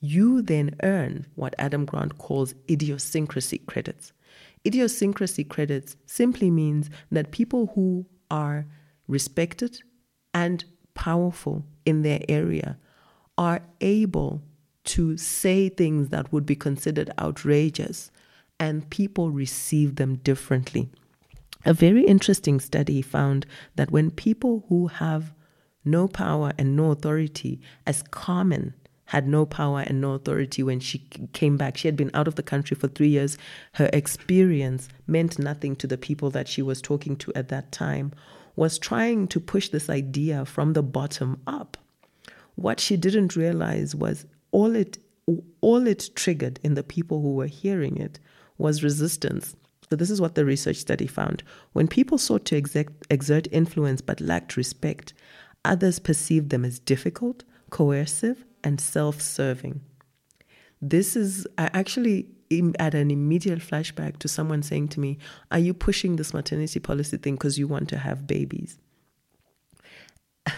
You 0.00 0.42
then 0.42 0.74
earn 0.82 1.26
what 1.34 1.54
Adam 1.58 1.84
Grant 1.84 2.18
calls 2.18 2.54
idiosyncrasy 2.68 3.58
credits. 3.58 4.12
Idiosyncrasy 4.66 5.44
credits 5.44 5.96
simply 6.06 6.50
means 6.50 6.90
that 7.10 7.30
people 7.30 7.72
who 7.74 8.06
are 8.30 8.66
respected 9.06 9.80
and 10.34 10.64
powerful 10.94 11.64
in 11.84 12.02
their 12.02 12.20
area 12.28 12.78
are 13.38 13.60
able 13.80 14.42
to 14.84 15.16
say 15.16 15.68
things 15.68 16.08
that 16.08 16.32
would 16.32 16.44
be 16.44 16.56
considered 16.56 17.10
outrageous, 17.18 18.10
and 18.58 18.88
people 18.90 19.30
receive 19.30 19.96
them 19.96 20.16
differently. 20.16 20.90
A 21.64 21.72
very 21.72 22.04
interesting 22.04 22.58
study 22.58 23.02
found 23.02 23.46
that 23.76 23.90
when 23.90 24.10
people 24.10 24.64
who 24.68 24.88
have 24.88 25.32
no 25.84 26.08
power 26.08 26.52
and 26.58 26.76
no 26.76 26.90
authority, 26.90 27.60
as 27.86 28.02
Carmen 28.02 28.74
had 29.12 29.28
no 29.28 29.44
power 29.44 29.80
and 29.80 30.00
no 30.00 30.12
authority 30.12 30.62
when 30.62 30.80
she 30.80 30.98
came 31.34 31.58
back. 31.58 31.76
She 31.76 31.86
had 31.86 31.96
been 31.96 32.10
out 32.14 32.26
of 32.26 32.36
the 32.36 32.42
country 32.42 32.74
for 32.74 32.88
three 32.88 33.08
years. 33.08 33.36
Her 33.72 33.90
experience 33.92 34.88
meant 35.06 35.38
nothing 35.38 35.76
to 35.76 35.86
the 35.86 35.98
people 35.98 36.30
that 36.30 36.48
she 36.48 36.62
was 36.62 36.80
talking 36.80 37.16
to 37.16 37.30
at 37.34 37.48
that 37.48 37.72
time, 37.72 38.12
was 38.56 38.78
trying 38.78 39.28
to 39.28 39.40
push 39.40 39.68
this 39.68 39.88
idea 39.88 40.44
from 40.44 40.72
the 40.72 40.82
bottom 40.82 41.40
up. 41.46 41.76
What 42.54 42.80
she 42.80 42.96
didn't 42.96 43.36
realize 43.36 43.94
was 43.94 44.26
all 44.50 44.76
it 44.76 44.98
all 45.60 45.86
it 45.86 46.10
triggered 46.14 46.58
in 46.62 46.74
the 46.74 46.82
people 46.82 47.22
who 47.22 47.34
were 47.34 47.46
hearing 47.46 47.96
it 47.96 48.18
was 48.58 48.82
resistance. 48.82 49.54
So, 49.88 49.96
this 49.96 50.10
is 50.10 50.20
what 50.20 50.34
the 50.34 50.44
research 50.44 50.76
study 50.76 51.06
found. 51.06 51.42
When 51.72 51.86
people 51.86 52.18
sought 52.18 52.44
to 52.46 52.56
exert 52.56 52.88
exert 53.10 53.46
influence 53.52 54.00
but 54.00 54.20
lacked 54.20 54.56
respect, 54.56 55.12
others 55.64 55.98
perceived 55.98 56.50
them 56.50 56.64
as 56.64 56.78
difficult, 56.78 57.44
coercive, 57.70 58.44
and 58.64 58.80
self 58.80 59.20
serving. 59.20 59.80
This 60.80 61.14
is, 61.14 61.46
I 61.58 61.70
actually 61.72 62.26
had 62.78 62.94
an 62.94 63.10
immediate 63.10 63.60
flashback 63.60 64.18
to 64.18 64.28
someone 64.28 64.62
saying 64.62 64.88
to 64.88 65.00
me, 65.00 65.18
Are 65.50 65.58
you 65.58 65.74
pushing 65.74 66.16
this 66.16 66.34
maternity 66.34 66.80
policy 66.80 67.16
thing 67.16 67.34
because 67.34 67.58
you 67.58 67.68
want 67.68 67.88
to 67.90 67.98
have 67.98 68.26
babies? 68.26 68.78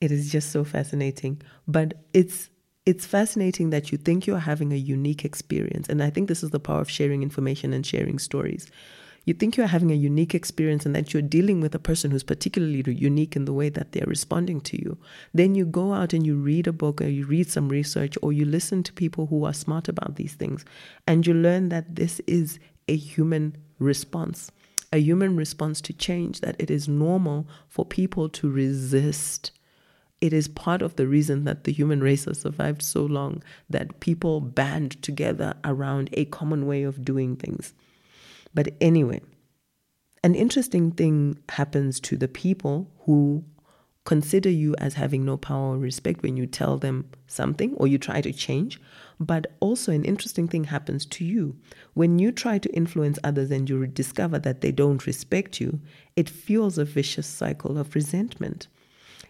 it 0.00 0.10
is 0.12 0.30
just 0.30 0.52
so 0.52 0.64
fascinating. 0.64 1.42
But 1.66 1.94
it's 2.12 2.50
it's 2.86 3.06
fascinating 3.06 3.70
that 3.70 3.90
you 3.90 3.98
think 3.98 4.26
you're 4.26 4.38
having 4.38 4.72
a 4.72 4.76
unique 4.76 5.24
experience. 5.24 5.88
And 5.88 6.02
I 6.02 6.10
think 6.10 6.28
this 6.28 6.42
is 6.42 6.50
the 6.50 6.60
power 6.60 6.80
of 6.80 6.90
sharing 6.90 7.22
information 7.22 7.72
and 7.72 7.84
sharing 7.84 8.18
stories 8.18 8.70
you 9.24 9.34
think 9.34 9.56
you're 9.56 9.66
having 9.66 9.90
a 9.90 9.96
unique 9.96 10.34
experience 10.34 10.84
and 10.84 10.94
that 10.94 11.12
you're 11.12 11.22
dealing 11.22 11.60
with 11.60 11.74
a 11.74 11.78
person 11.78 12.10
who's 12.10 12.22
particularly 12.22 12.82
unique 12.92 13.36
in 13.36 13.44
the 13.44 13.52
way 13.52 13.68
that 13.70 13.92
they're 13.92 14.06
responding 14.06 14.60
to 14.62 14.80
you. 14.80 14.98
Then 15.32 15.54
you 15.54 15.64
go 15.64 15.94
out 15.94 16.12
and 16.12 16.26
you 16.26 16.36
read 16.36 16.66
a 16.66 16.72
book 16.72 17.00
or 17.00 17.08
you 17.08 17.26
read 17.26 17.50
some 17.50 17.68
research 17.68 18.16
or 18.22 18.32
you 18.32 18.44
listen 18.44 18.82
to 18.82 18.92
people 18.92 19.26
who 19.26 19.44
are 19.44 19.54
smart 19.54 19.88
about 19.88 20.16
these 20.16 20.34
things 20.34 20.64
and 21.06 21.26
you 21.26 21.34
learn 21.34 21.70
that 21.70 21.96
this 21.96 22.20
is 22.26 22.58
a 22.88 22.96
human 22.96 23.56
response. 23.78 24.50
A 24.92 24.98
human 24.98 25.36
response 25.36 25.80
to 25.82 25.92
change, 25.92 26.40
that 26.40 26.54
it 26.60 26.70
is 26.70 26.86
normal 26.86 27.48
for 27.68 27.84
people 27.84 28.28
to 28.28 28.48
resist 28.48 29.50
it 30.24 30.32
is 30.32 30.48
part 30.48 30.80
of 30.80 30.96
the 30.96 31.06
reason 31.06 31.44
that 31.44 31.64
the 31.64 31.72
human 31.72 32.00
race 32.00 32.24
has 32.24 32.40
survived 32.40 32.80
so 32.80 33.04
long 33.04 33.42
that 33.68 34.00
people 34.00 34.40
band 34.40 35.02
together 35.02 35.52
around 35.64 36.08
a 36.14 36.24
common 36.24 36.66
way 36.66 36.82
of 36.82 37.04
doing 37.04 37.36
things. 37.36 37.74
But 38.54 38.74
anyway, 38.80 39.20
an 40.22 40.34
interesting 40.34 40.92
thing 40.92 41.38
happens 41.50 42.00
to 42.00 42.16
the 42.16 42.28
people 42.28 42.90
who 43.00 43.44
consider 44.04 44.50
you 44.50 44.74
as 44.76 44.94
having 44.94 45.24
no 45.24 45.36
power 45.36 45.74
or 45.74 45.78
respect 45.78 46.22
when 46.22 46.36
you 46.36 46.46
tell 46.46 46.76
them 46.76 47.08
something 47.26 47.74
or 47.74 47.86
you 47.86 47.98
try 47.98 48.20
to 48.20 48.32
change. 48.32 48.80
But 49.18 49.46
also, 49.60 49.92
an 49.92 50.04
interesting 50.04 50.46
thing 50.48 50.64
happens 50.64 51.06
to 51.06 51.24
you. 51.24 51.56
When 51.94 52.18
you 52.18 52.32
try 52.32 52.58
to 52.58 52.74
influence 52.74 53.18
others 53.24 53.50
and 53.50 53.68
you 53.68 53.86
discover 53.86 54.38
that 54.40 54.60
they 54.60 54.72
don't 54.72 55.06
respect 55.06 55.60
you, 55.60 55.80
it 56.16 56.28
fuels 56.28 56.78
a 56.78 56.84
vicious 56.84 57.26
cycle 57.26 57.78
of 57.78 57.94
resentment. 57.94 58.68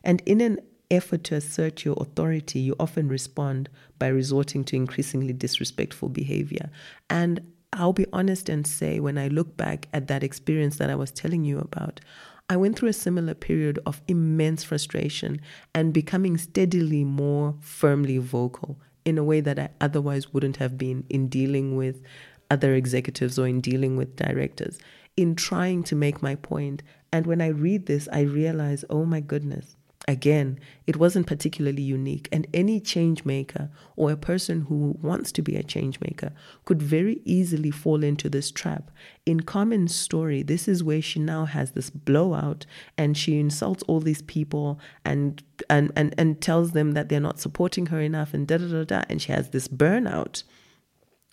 And 0.03 0.23
in 0.27 0.41
an 0.41 0.59
effort 0.91 1.25
to 1.25 1.37
assert 1.37 1.85
your 1.85 1.97
authority, 1.99 2.61
you 2.61 2.75
often 2.81 3.09
respond 3.09 3.69
by 3.99 4.09
resorting 4.09 4.65
to 4.65 4.77
increasingly 4.77 5.33
disrespectful 5.33 6.09
behavior. 6.09 6.71
And 7.09 7.41
I'll 7.75 7.93
be 7.93 8.07
honest 8.13 8.49
and 8.49 8.67
say, 8.67 9.01
when 9.01 9.19
I 9.19 9.29
look 9.29 9.57
back 9.57 9.89
at 9.93 10.09
that 10.09 10.23
experience 10.23 10.77
that 10.79 10.91
I 10.91 10.95
was 10.95 11.11
telling 11.11 11.45
you 11.45 11.59
about, 11.59 12.01
I 12.49 12.57
went 12.57 12.79
through 12.79 12.91
a 12.91 12.95
similar 12.95 13.35
period 13.35 13.79
of 13.87 14.03
immense 14.07 14.65
frustration 14.65 15.41
and 15.75 15.93
becoming 15.93 16.37
steadily 16.37 17.05
more 17.05 17.57
firmly 17.61 18.19
vocal 18.19 18.79
in 19.05 19.19
a 19.19 19.25
way 19.25 19.41
that 19.41 19.59
I 19.59 19.71
otherwise 19.81 20.33
wouldn't 20.33 20.57
have 20.57 20.79
been 20.79 21.05
in 21.09 21.29
dealing 21.29 21.77
with 21.77 22.03
other 22.51 22.75
executives 22.75 23.39
or 23.39 23.47
in 23.47 23.61
dealing 23.61 23.97
with 23.97 24.17
directors, 24.17 24.79
in 25.17 25.35
trying 25.35 25.83
to 25.85 25.97
make 25.97 26.23
my 26.23 26.35
point. 26.35 26.83
And 27.13 27.27
when 27.27 27.41
I 27.41 27.49
read 27.49 27.87
this, 27.87 28.09
I 28.13 28.21
realize, 28.21 28.85
oh 28.91 29.05
my 29.05 29.21
goodness, 29.21 29.77
Again, 30.07 30.59
it 30.87 30.97
wasn't 30.97 31.27
particularly 31.27 31.83
unique, 31.83 32.29
and 32.31 32.47
any 32.53 32.79
change 32.79 33.25
maker 33.25 33.71
or 33.97 34.12
a 34.12 34.19
person 34.19 34.62
who 34.62 34.99
wants 35.01 35.33
to 35.33 35.40
be 35.40 35.57
a 35.57 35.62
change 35.62 35.99
maker 36.01 36.33
could 36.67 36.83
very 36.83 37.23
easily 37.25 37.71
fall 37.71 38.05
into 38.05 38.29
this 38.29 38.51
trap. 38.51 38.90
In 39.25 39.40
Carmen's 39.40 39.95
story, 39.95 40.43
this 40.43 40.69
is 40.69 40.85
where 40.85 41.01
she 41.01 41.21
now 41.21 41.47
has 41.47 41.71
this 41.71 41.88
blowout 41.88 42.67
and 42.99 43.17
she 43.17 43.38
insults 43.40 43.83
all 43.85 44.01
these 44.01 44.21
people 44.23 44.79
and 45.07 45.43
and 45.71 45.90
and, 45.97 46.14
and 46.19 46.40
tells 46.43 46.73
them 46.73 46.93
that 46.93 47.09
they're 47.09 47.19
not 47.19 47.40
supporting 47.40 47.87
her 47.87 48.01
enough 48.01 48.35
and 48.35 48.47
da 48.47 48.59
da 48.59 48.67
da 48.67 48.85
da 48.85 49.05
and 49.09 49.23
she 49.23 49.33
has 49.33 49.51
this 49.51 49.69
burnout 49.69 50.43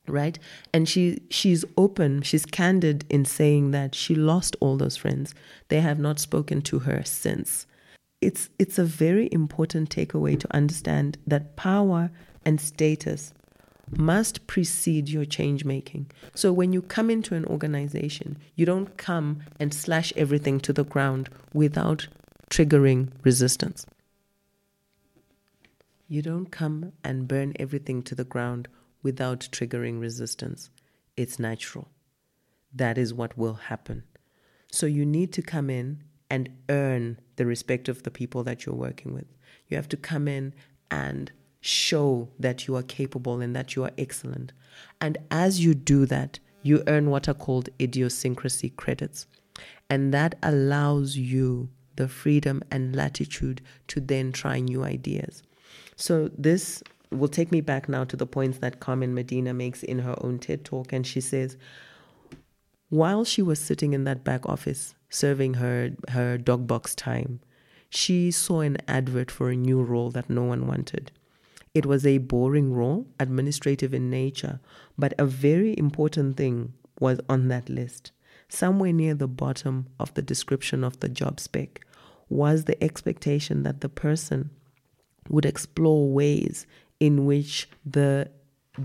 right? 0.08 0.40
And 0.74 0.90
she 0.90 1.22
she's 1.30 1.64
open 1.78 2.22
she's 2.22 2.46
candid 2.46 3.06
in 3.10 3.24
saying 3.26 3.72
that 3.72 3.94
she 3.96 4.16
lost 4.16 4.56
all 4.60 4.78
those 4.78 4.98
friends. 4.98 5.36
They 5.68 5.82
have 5.82 6.00
not 6.00 6.20
spoken 6.20 6.62
to 6.64 6.80
her 6.80 7.04
since 7.04 7.68
it's 8.22 8.50
it's 8.60 8.78
a 8.78 8.86
very 8.86 9.28
important 9.32 9.90
takeaway 9.90 10.40
to 10.40 10.56
understand 10.56 11.18
that 11.26 11.56
power 11.56 12.12
and 12.46 12.62
status 12.62 13.34
must 13.98 14.48
precede 14.48 15.10
your 15.10 15.26
change 15.26 15.66
making. 15.66 16.10
So 16.34 16.54
when 16.54 16.72
you 16.72 16.82
come 16.82 17.10
into 17.10 17.36
an 17.36 17.46
organization, 17.46 18.38
you 18.56 18.66
don't 18.66 18.96
come 18.96 19.42
and 19.60 19.74
slash 19.74 20.14
everything 20.16 20.60
to 20.62 20.72
the 20.72 20.86
ground 20.86 21.30
without 21.54 22.08
triggering 22.50 23.10
resistance. 23.24 23.86
You 26.08 26.22
don't 26.22 26.52
come 26.52 26.94
and 27.04 27.28
burn 27.28 27.54
everything 27.60 28.04
to 28.04 28.16
the 28.16 28.24
ground 28.24 28.68
without 29.04 29.50
triggering 29.52 30.00
resistance. 30.00 30.70
It's 31.18 31.40
natural. 31.40 31.90
That 32.74 32.98
is 32.98 33.14
what 33.14 33.38
will 33.38 33.56
happen. 33.56 34.04
So 34.72 34.86
you 34.86 35.06
need 35.06 35.34
to 35.34 35.42
come 35.42 35.70
in 35.70 36.04
and 36.32 36.50
earn 36.70 37.20
the 37.36 37.46
respect 37.46 37.90
of 37.90 38.04
the 38.04 38.10
people 38.10 38.42
that 38.46 38.66
you're 38.66 38.74
working 38.74 39.14
with. 39.14 39.26
You 39.68 39.76
have 39.76 39.90
to 39.90 39.98
come 39.98 40.30
in 40.30 40.54
and 40.90 41.30
show 41.60 42.30
that 42.40 42.68
you 42.68 42.76
are 42.78 42.84
capable 42.84 43.42
and 43.42 43.54
that 43.54 43.76
you 43.76 43.84
are 43.84 43.92
excellent. 43.98 44.54
And 45.02 45.18
as 45.30 45.64
you 45.64 45.76
do 45.76 46.06
that, 46.06 46.40
you 46.64 46.84
earn 46.88 47.10
what 47.10 47.28
are 47.28 47.34
called 47.34 47.68
idiosyncrasy 47.82 48.70
credits. 48.70 49.28
And 49.90 50.14
that 50.14 50.36
allows 50.42 51.18
you 51.18 51.70
the 51.98 52.08
freedom 52.08 52.64
and 52.72 52.96
latitude 52.96 53.62
to 53.88 54.00
then 54.00 54.32
try 54.32 54.62
new 54.62 54.86
ideas. 54.86 55.44
So, 55.98 56.32
this 56.38 56.82
will 57.12 57.28
take 57.28 57.52
me 57.52 57.60
back 57.60 57.90
now 57.90 58.06
to 58.06 58.16
the 58.16 58.26
points 58.26 58.60
that 58.60 58.80
Carmen 58.80 59.14
Medina 59.14 59.54
makes 59.54 59.84
in 59.84 60.00
her 60.00 60.16
own 60.24 60.40
TED 60.40 60.64
talk. 60.64 60.94
And 60.94 61.06
she 61.06 61.20
says, 61.20 61.58
while 62.88 63.26
she 63.26 63.42
was 63.42 63.60
sitting 63.60 63.92
in 63.92 64.06
that 64.06 64.24
back 64.24 64.48
office 64.48 64.96
serving 65.12 65.56
her, 65.56 65.92
her 66.10 66.40
dog 66.40 66.66
box 66.66 66.96
time, 66.96 67.40
she 67.90 68.32
saw 68.32 68.62
an 68.62 68.78
advert 68.88 69.30
for 69.30 69.50
a 69.50 69.56
new 69.56 69.84
role 69.84 70.10
that 70.12 70.30
no 70.30 70.44
one 70.44 70.66
wanted. 70.66 71.12
It 71.74 71.86
was 71.86 72.06
a 72.06 72.18
boring 72.18 72.74
role, 72.74 73.06
administrative 73.20 73.94
in 73.94 74.10
nature, 74.10 74.60
but 74.98 75.14
a 75.20 75.26
very 75.26 75.78
important 75.78 76.38
thing 76.38 76.74
was 77.00 77.20
on 77.30 77.50
that 77.50 77.70
list. 77.70 78.12
Somewhere 78.50 78.94
near 78.94 79.14
the 79.14 79.28
bottom 79.28 79.88
of 80.00 80.14
the 80.14 80.22
description 80.22 80.84
of 80.84 81.00
the 81.00 81.10
job 81.10 81.40
spec 81.40 81.86
was 82.30 82.64
the 82.64 82.82
expectation 82.84 83.64
that 83.64 83.82
the 83.82 83.90
person 83.90 84.50
would 85.30 85.46
explore 85.46 86.12
ways 86.12 86.66
in 87.00 87.26
which 87.26 87.70
the 87.86 88.30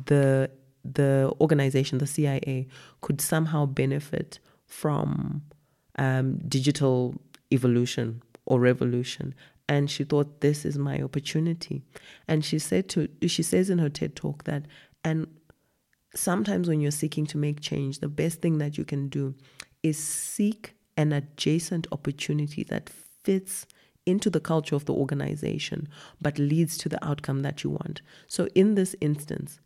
the 0.06 0.50
the 0.84 1.32
organization, 1.40 1.98
the 1.98 2.06
CIA, 2.06 2.68
could 3.00 3.20
somehow 3.20 3.66
benefit 3.66 4.38
from 4.66 5.42
um, 5.96 6.38
digital 6.48 7.14
evolution 7.52 8.22
or 8.44 8.60
revolution. 8.60 9.34
And 9.68 9.90
she 9.90 10.04
thought, 10.04 10.40
this 10.40 10.64
is 10.64 10.78
my 10.78 11.00
opportunity. 11.02 11.82
And 12.28 12.44
she 12.44 12.58
said 12.58 12.88
to, 12.90 13.08
she 13.26 13.42
says 13.42 13.68
in 13.68 13.78
her 13.78 13.88
TED 13.88 14.14
talk 14.14 14.44
that, 14.44 14.66
and 15.02 15.26
sometimes 16.14 16.68
when 16.68 16.80
you're 16.80 16.90
seeking 16.90 17.26
to 17.26 17.38
make 17.38 17.60
change, 17.60 17.98
the 17.98 18.08
best 18.08 18.40
thing 18.40 18.58
that 18.58 18.78
you 18.78 18.84
can 18.84 19.08
do 19.08 19.34
is 19.82 19.98
seek 19.98 20.74
an 20.96 21.12
adjacent 21.12 21.86
opportunity 21.92 22.64
that 22.64 22.88
fits 23.24 23.66
into 24.06 24.30
the 24.30 24.40
culture 24.40 24.76
of 24.76 24.84
the 24.84 24.94
organization, 24.94 25.88
but 26.22 26.38
leads 26.38 26.78
to 26.78 26.88
the 26.88 27.04
outcome 27.04 27.42
that 27.42 27.64
you 27.64 27.70
want. 27.70 28.02
So 28.28 28.48
in 28.54 28.76
this 28.76 28.94
instance, 29.00 29.60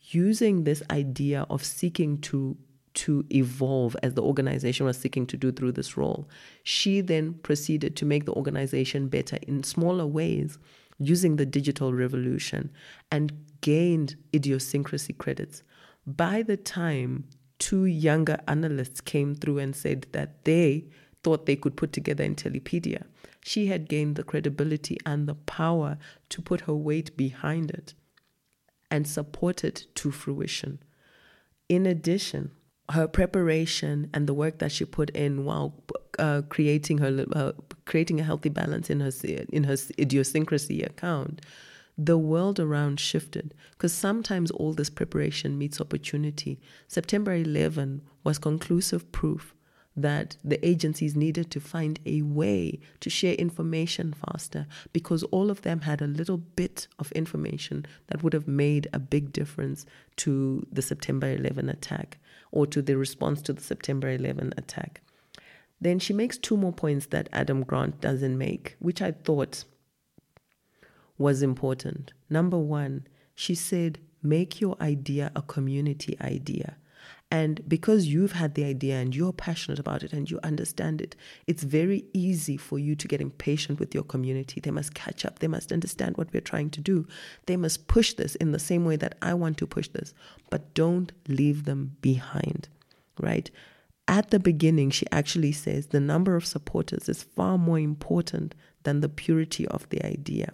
using 0.00 0.64
this 0.64 0.82
idea 0.90 1.44
of 1.50 1.64
seeking 1.64 2.18
to 2.18 2.56
to 3.00 3.24
evolve 3.32 3.96
as 4.02 4.12
the 4.12 4.22
organization 4.22 4.84
was 4.84 4.98
seeking 4.98 5.26
to 5.26 5.36
do 5.38 5.50
through 5.50 5.72
this 5.72 5.96
role. 5.96 6.28
She 6.64 7.00
then 7.00 7.32
proceeded 7.32 7.96
to 7.96 8.04
make 8.04 8.26
the 8.26 8.34
organization 8.34 9.08
better 9.08 9.38
in 9.48 9.62
smaller 9.62 10.06
ways 10.06 10.58
using 10.98 11.36
the 11.36 11.46
digital 11.46 11.94
revolution 11.94 12.70
and 13.10 13.32
gained 13.62 14.16
idiosyncrasy 14.34 15.14
credits. 15.14 15.62
By 16.06 16.42
the 16.42 16.58
time 16.58 17.24
two 17.58 17.86
younger 17.86 18.38
analysts 18.46 19.00
came 19.00 19.34
through 19.34 19.60
and 19.60 19.74
said 19.74 20.06
that 20.12 20.44
they 20.44 20.84
thought 21.22 21.46
they 21.46 21.56
could 21.56 21.78
put 21.78 21.94
together 21.94 22.22
Intellipedia, 22.22 23.04
she 23.42 23.68
had 23.68 23.88
gained 23.88 24.16
the 24.16 24.24
credibility 24.24 24.98
and 25.06 25.26
the 25.26 25.34
power 25.34 25.96
to 26.28 26.42
put 26.42 26.62
her 26.62 26.74
weight 26.74 27.16
behind 27.16 27.70
it 27.70 27.94
and 28.90 29.08
support 29.08 29.64
it 29.64 29.86
to 29.94 30.10
fruition. 30.10 30.82
In 31.70 31.86
addition, 31.86 32.50
her 32.90 33.06
preparation 33.06 34.10
and 34.12 34.26
the 34.26 34.34
work 34.34 34.58
that 34.58 34.72
she 34.72 34.84
put 34.84 35.10
in 35.10 35.44
while 35.44 35.74
uh, 36.18 36.42
creating 36.48 36.98
her 36.98 37.24
uh, 37.32 37.52
creating 37.84 38.20
a 38.20 38.24
healthy 38.24 38.48
balance 38.48 38.90
in 38.90 39.00
her 39.00 39.10
in 39.52 39.64
her 39.64 39.76
idiosyncrasy 39.98 40.82
account, 40.82 41.40
the 41.96 42.18
world 42.18 42.58
around 42.58 42.98
shifted 42.98 43.54
because 43.72 43.92
sometimes 43.92 44.50
all 44.50 44.72
this 44.72 44.90
preparation 44.90 45.58
meets 45.58 45.80
opportunity. 45.80 46.60
September 46.88 47.34
11 47.34 48.02
was 48.24 48.38
conclusive 48.38 49.10
proof 49.12 49.54
that 49.96 50.36
the 50.44 50.64
agencies 50.66 51.16
needed 51.16 51.50
to 51.50 51.60
find 51.60 51.98
a 52.06 52.22
way 52.22 52.78
to 53.00 53.10
share 53.10 53.34
information 53.34 54.14
faster 54.14 54.66
because 54.92 55.22
all 55.24 55.50
of 55.50 55.62
them 55.62 55.80
had 55.80 56.00
a 56.00 56.06
little 56.06 56.38
bit 56.38 56.86
of 56.98 57.10
information 57.12 57.84
that 58.06 58.22
would 58.22 58.32
have 58.32 58.46
made 58.46 58.88
a 58.92 58.98
big 58.98 59.32
difference 59.32 59.84
to 60.16 60.64
the 60.70 60.82
September 60.82 61.32
11 61.32 61.68
attack 61.68 62.18
or 62.52 62.66
to 62.66 62.82
the 62.82 62.96
response 62.96 63.42
to 63.42 63.52
the 63.52 63.62
September 63.62 64.10
11 64.10 64.54
attack. 64.56 65.00
Then 65.80 65.98
she 65.98 66.12
makes 66.12 66.36
two 66.36 66.56
more 66.56 66.72
points 66.72 67.06
that 67.06 67.28
Adam 67.32 67.62
Grant 67.62 68.00
doesn't 68.00 68.36
make, 68.36 68.76
which 68.78 69.00
I 69.00 69.12
thought 69.12 69.64
was 71.16 71.42
important. 71.42 72.12
Number 72.28 72.58
one, 72.58 73.06
she 73.34 73.54
said, 73.54 73.98
make 74.22 74.60
your 74.60 74.76
idea 74.80 75.32
a 75.34 75.42
community 75.42 76.16
idea. 76.20 76.76
And 77.30 77.60
because 77.68 78.08
you've 78.08 78.32
had 78.32 78.54
the 78.54 78.64
idea 78.64 78.96
and 78.96 79.14
you're 79.14 79.32
passionate 79.32 79.78
about 79.78 80.02
it 80.02 80.12
and 80.12 80.28
you 80.28 80.40
understand 80.42 81.00
it, 81.00 81.14
it's 81.46 81.62
very 81.62 82.04
easy 82.12 82.56
for 82.56 82.78
you 82.78 82.96
to 82.96 83.06
get 83.06 83.20
impatient 83.20 83.78
with 83.78 83.94
your 83.94 84.02
community. 84.02 84.60
They 84.60 84.72
must 84.72 84.94
catch 84.94 85.24
up. 85.24 85.38
They 85.38 85.46
must 85.46 85.70
understand 85.70 86.16
what 86.16 86.32
we're 86.32 86.40
trying 86.40 86.70
to 86.70 86.80
do. 86.80 87.06
They 87.46 87.56
must 87.56 87.86
push 87.86 88.14
this 88.14 88.34
in 88.36 88.50
the 88.50 88.58
same 88.58 88.84
way 88.84 88.96
that 88.96 89.16
I 89.22 89.34
want 89.34 89.58
to 89.58 89.66
push 89.66 89.88
this. 89.88 90.12
But 90.50 90.74
don't 90.74 91.12
leave 91.28 91.66
them 91.66 91.96
behind, 92.00 92.68
right? 93.20 93.48
At 94.08 94.30
the 94.30 94.40
beginning, 94.40 94.90
she 94.90 95.06
actually 95.12 95.52
says 95.52 95.86
the 95.86 96.00
number 96.00 96.34
of 96.34 96.44
supporters 96.44 97.08
is 97.08 97.22
far 97.22 97.58
more 97.58 97.78
important 97.78 98.56
than 98.82 99.00
the 99.00 99.08
purity 99.08 99.68
of 99.68 99.88
the 99.90 100.04
idea 100.04 100.52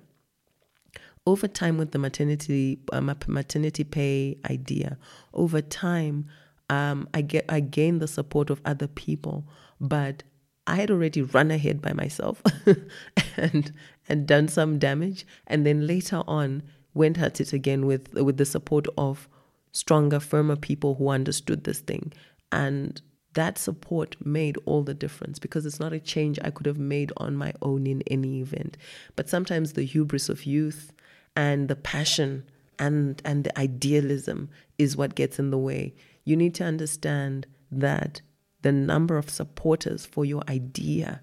over 1.26 1.48
time 1.48 1.76
with 1.76 1.90
the 1.90 1.98
maternity 1.98 2.78
uh, 2.92 3.00
maternity 3.00 3.82
pay 3.82 4.36
idea 4.48 4.96
over 5.34 5.60
time 5.60 6.26
um, 6.70 7.08
I 7.14 7.22
get 7.22 7.44
I 7.48 7.60
gained 7.60 8.00
the 8.00 8.08
support 8.08 8.50
of 8.50 8.60
other 8.64 8.86
people, 8.86 9.46
but 9.80 10.22
I 10.66 10.76
had 10.76 10.90
already 10.90 11.22
run 11.22 11.50
ahead 11.50 11.80
by 11.80 11.92
myself 11.92 12.42
and 13.36 13.72
and 14.08 14.26
done 14.26 14.48
some 14.48 14.78
damage, 14.78 15.26
and 15.46 15.64
then 15.66 15.86
later 15.86 16.22
on 16.26 16.62
went 16.94 17.18
at 17.18 17.40
it 17.40 17.52
again 17.52 17.86
with 17.86 18.12
with 18.14 18.36
the 18.36 18.44
support 18.44 18.86
of 18.98 19.28
stronger, 19.72 20.18
firmer 20.18 20.56
people 20.56 20.94
who 20.96 21.08
understood 21.08 21.64
this 21.64 21.80
thing, 21.80 22.12
and 22.50 23.00
that 23.34 23.58
support 23.58 24.16
made 24.24 24.56
all 24.64 24.82
the 24.82 24.94
difference 24.94 25.38
because 25.38 25.66
it's 25.66 25.78
not 25.78 25.92
a 25.92 26.00
change 26.00 26.38
I 26.42 26.50
could 26.50 26.64
have 26.64 26.78
made 26.78 27.12
on 27.18 27.36
my 27.36 27.52
own 27.60 27.86
in 27.86 28.02
any 28.06 28.40
event. 28.40 28.78
But 29.14 29.28
sometimes 29.28 29.74
the 29.74 29.84
hubris 29.84 30.30
of 30.30 30.46
youth 30.46 30.90
and 31.36 31.68
the 31.68 31.76
passion 31.76 32.44
and 32.78 33.20
and 33.24 33.44
the 33.44 33.58
idealism 33.58 34.48
is 34.78 34.96
what 34.96 35.14
gets 35.14 35.38
in 35.38 35.50
the 35.50 35.58
way 35.58 35.94
you 36.24 36.36
need 36.36 36.54
to 36.54 36.64
understand 36.64 37.46
that 37.70 38.20
the 38.62 38.72
number 38.72 39.16
of 39.16 39.30
supporters 39.30 40.04
for 40.04 40.24
your 40.24 40.42
idea 40.48 41.22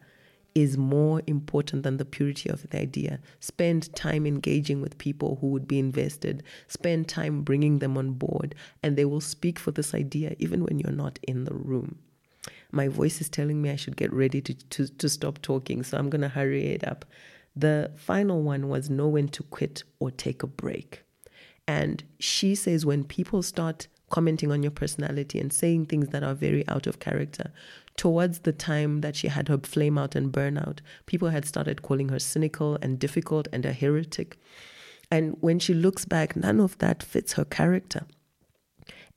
is 0.55 0.77
more 0.77 1.21
important 1.27 1.83
than 1.83 1.97
the 1.97 2.05
purity 2.05 2.49
of 2.49 2.69
the 2.69 2.79
idea. 2.79 3.19
Spend 3.39 3.93
time 3.95 4.25
engaging 4.25 4.81
with 4.81 4.97
people 4.97 5.37
who 5.41 5.47
would 5.47 5.67
be 5.67 5.79
invested. 5.79 6.43
Spend 6.67 7.07
time 7.07 7.41
bringing 7.41 7.79
them 7.79 7.97
on 7.97 8.11
board, 8.11 8.55
and 8.81 8.95
they 8.95 9.05
will 9.05 9.21
speak 9.21 9.57
for 9.57 9.71
this 9.71 9.93
idea 9.93 10.35
even 10.39 10.63
when 10.63 10.79
you're 10.79 10.91
not 10.91 11.19
in 11.23 11.45
the 11.45 11.53
room. 11.53 11.97
My 12.71 12.87
voice 12.87 13.19
is 13.19 13.29
telling 13.29 13.61
me 13.61 13.71
I 13.71 13.75
should 13.75 13.97
get 13.97 14.13
ready 14.13 14.41
to, 14.41 14.53
to, 14.53 14.87
to 14.87 15.09
stop 15.09 15.41
talking, 15.41 15.83
so 15.83 15.97
I'm 15.97 16.09
going 16.09 16.21
to 16.21 16.29
hurry 16.29 16.67
it 16.67 16.87
up. 16.87 17.05
The 17.55 17.91
final 17.95 18.41
one 18.41 18.69
was 18.69 18.89
know 18.89 19.07
when 19.07 19.27
to 19.29 19.43
quit 19.43 19.83
or 19.99 20.11
take 20.11 20.43
a 20.43 20.47
break. 20.47 21.03
And 21.67 22.03
she 22.19 22.55
says 22.55 22.85
when 22.85 23.03
people 23.03 23.41
start 23.41 23.87
commenting 24.09 24.51
on 24.51 24.61
your 24.61 24.71
personality 24.71 25.39
and 25.39 25.51
saying 25.51 25.85
things 25.85 26.09
that 26.09 26.23
are 26.23 26.35
very 26.35 26.67
out 26.67 26.85
of 26.85 26.99
character. 26.99 27.51
Towards 27.97 28.39
the 28.39 28.51
time 28.51 29.01
that 29.01 29.15
she 29.15 29.27
had 29.27 29.47
her 29.47 29.57
flame 29.57 29.97
out 29.97 30.15
and 30.15 30.31
burnout, 30.31 30.79
people 31.05 31.29
had 31.29 31.45
started 31.45 31.81
calling 31.81 32.09
her 32.09 32.19
cynical 32.19 32.77
and 32.81 32.99
difficult 32.99 33.47
and 33.51 33.65
a 33.65 33.73
heretic. 33.73 34.37
And 35.09 35.37
when 35.41 35.57
she 35.57 35.73
looks 35.73 36.05
back, 36.05 36.35
none 36.35 36.59
of 36.59 36.77
that 36.77 37.01
fits 37.01 37.33
her 37.33 37.45
character. 37.45 38.05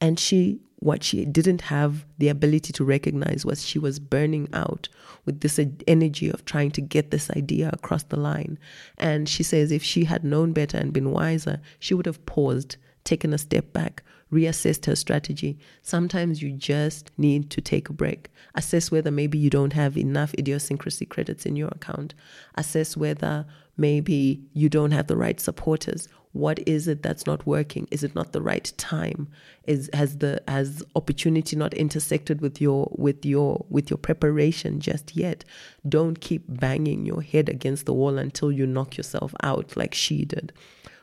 And 0.00 0.18
she, 0.18 0.60
what 0.78 1.02
she 1.02 1.24
didn't 1.24 1.62
have 1.62 2.04
the 2.18 2.28
ability 2.28 2.72
to 2.74 2.84
recognize 2.84 3.44
was 3.44 3.64
she 3.64 3.78
was 3.78 3.98
burning 3.98 4.48
out 4.52 4.88
with 5.24 5.40
this 5.40 5.58
energy 5.88 6.28
of 6.28 6.44
trying 6.44 6.70
to 6.72 6.80
get 6.80 7.10
this 7.10 7.30
idea 7.30 7.70
across 7.72 8.02
the 8.04 8.18
line. 8.18 8.58
And 8.98 9.28
she 9.28 9.42
says 9.42 9.72
if 9.72 9.82
she 9.82 10.04
had 10.04 10.22
known 10.22 10.52
better 10.52 10.76
and 10.76 10.92
been 10.92 11.10
wiser, 11.10 11.60
she 11.78 11.94
would 11.94 12.06
have 12.06 12.24
paused, 12.26 12.76
taken 13.04 13.32
a 13.32 13.38
step 13.38 13.72
back, 13.72 14.02
reassessed 14.32 14.86
her 14.86 14.96
strategy. 14.96 15.58
Sometimes 15.82 16.42
you 16.42 16.52
just 16.52 17.10
need 17.16 17.48
to 17.50 17.60
take 17.60 17.88
a 17.88 17.92
break. 17.92 18.28
Assess 18.54 18.90
whether 18.90 19.10
maybe 19.10 19.38
you 19.38 19.50
don't 19.50 19.72
have 19.72 19.96
enough 19.96 20.34
idiosyncrasy 20.34 21.06
credits 21.06 21.46
in 21.46 21.56
your 21.56 21.68
account. 21.68 22.14
Assess 22.56 22.96
whether 22.96 23.46
maybe 23.76 24.42
you 24.52 24.68
don't 24.68 24.90
have 24.90 25.06
the 25.06 25.16
right 25.16 25.40
supporters. 25.40 26.08
What 26.36 26.58
is 26.68 26.86
it 26.86 27.02
that's 27.02 27.24
not 27.24 27.46
working? 27.46 27.88
Is 27.90 28.04
it 28.04 28.14
not 28.14 28.32
the 28.32 28.42
right 28.42 28.70
time? 28.76 29.28
Is 29.66 29.88
has 29.94 30.18
the 30.18 30.42
has 30.46 30.82
opportunity 30.94 31.56
not 31.56 31.72
intersected 31.72 32.42
with 32.42 32.60
your 32.60 32.92
with 32.94 33.24
your 33.24 33.64
with 33.70 33.88
your 33.88 33.96
preparation 33.96 34.78
just 34.80 35.16
yet? 35.16 35.46
Don't 35.88 36.20
keep 36.20 36.44
banging 36.46 37.06
your 37.06 37.22
head 37.22 37.48
against 37.48 37.86
the 37.86 37.94
wall 37.94 38.18
until 38.18 38.52
you 38.52 38.66
knock 38.66 38.98
yourself 38.98 39.34
out 39.42 39.78
like 39.78 39.94
she 39.94 40.26
did. 40.26 40.52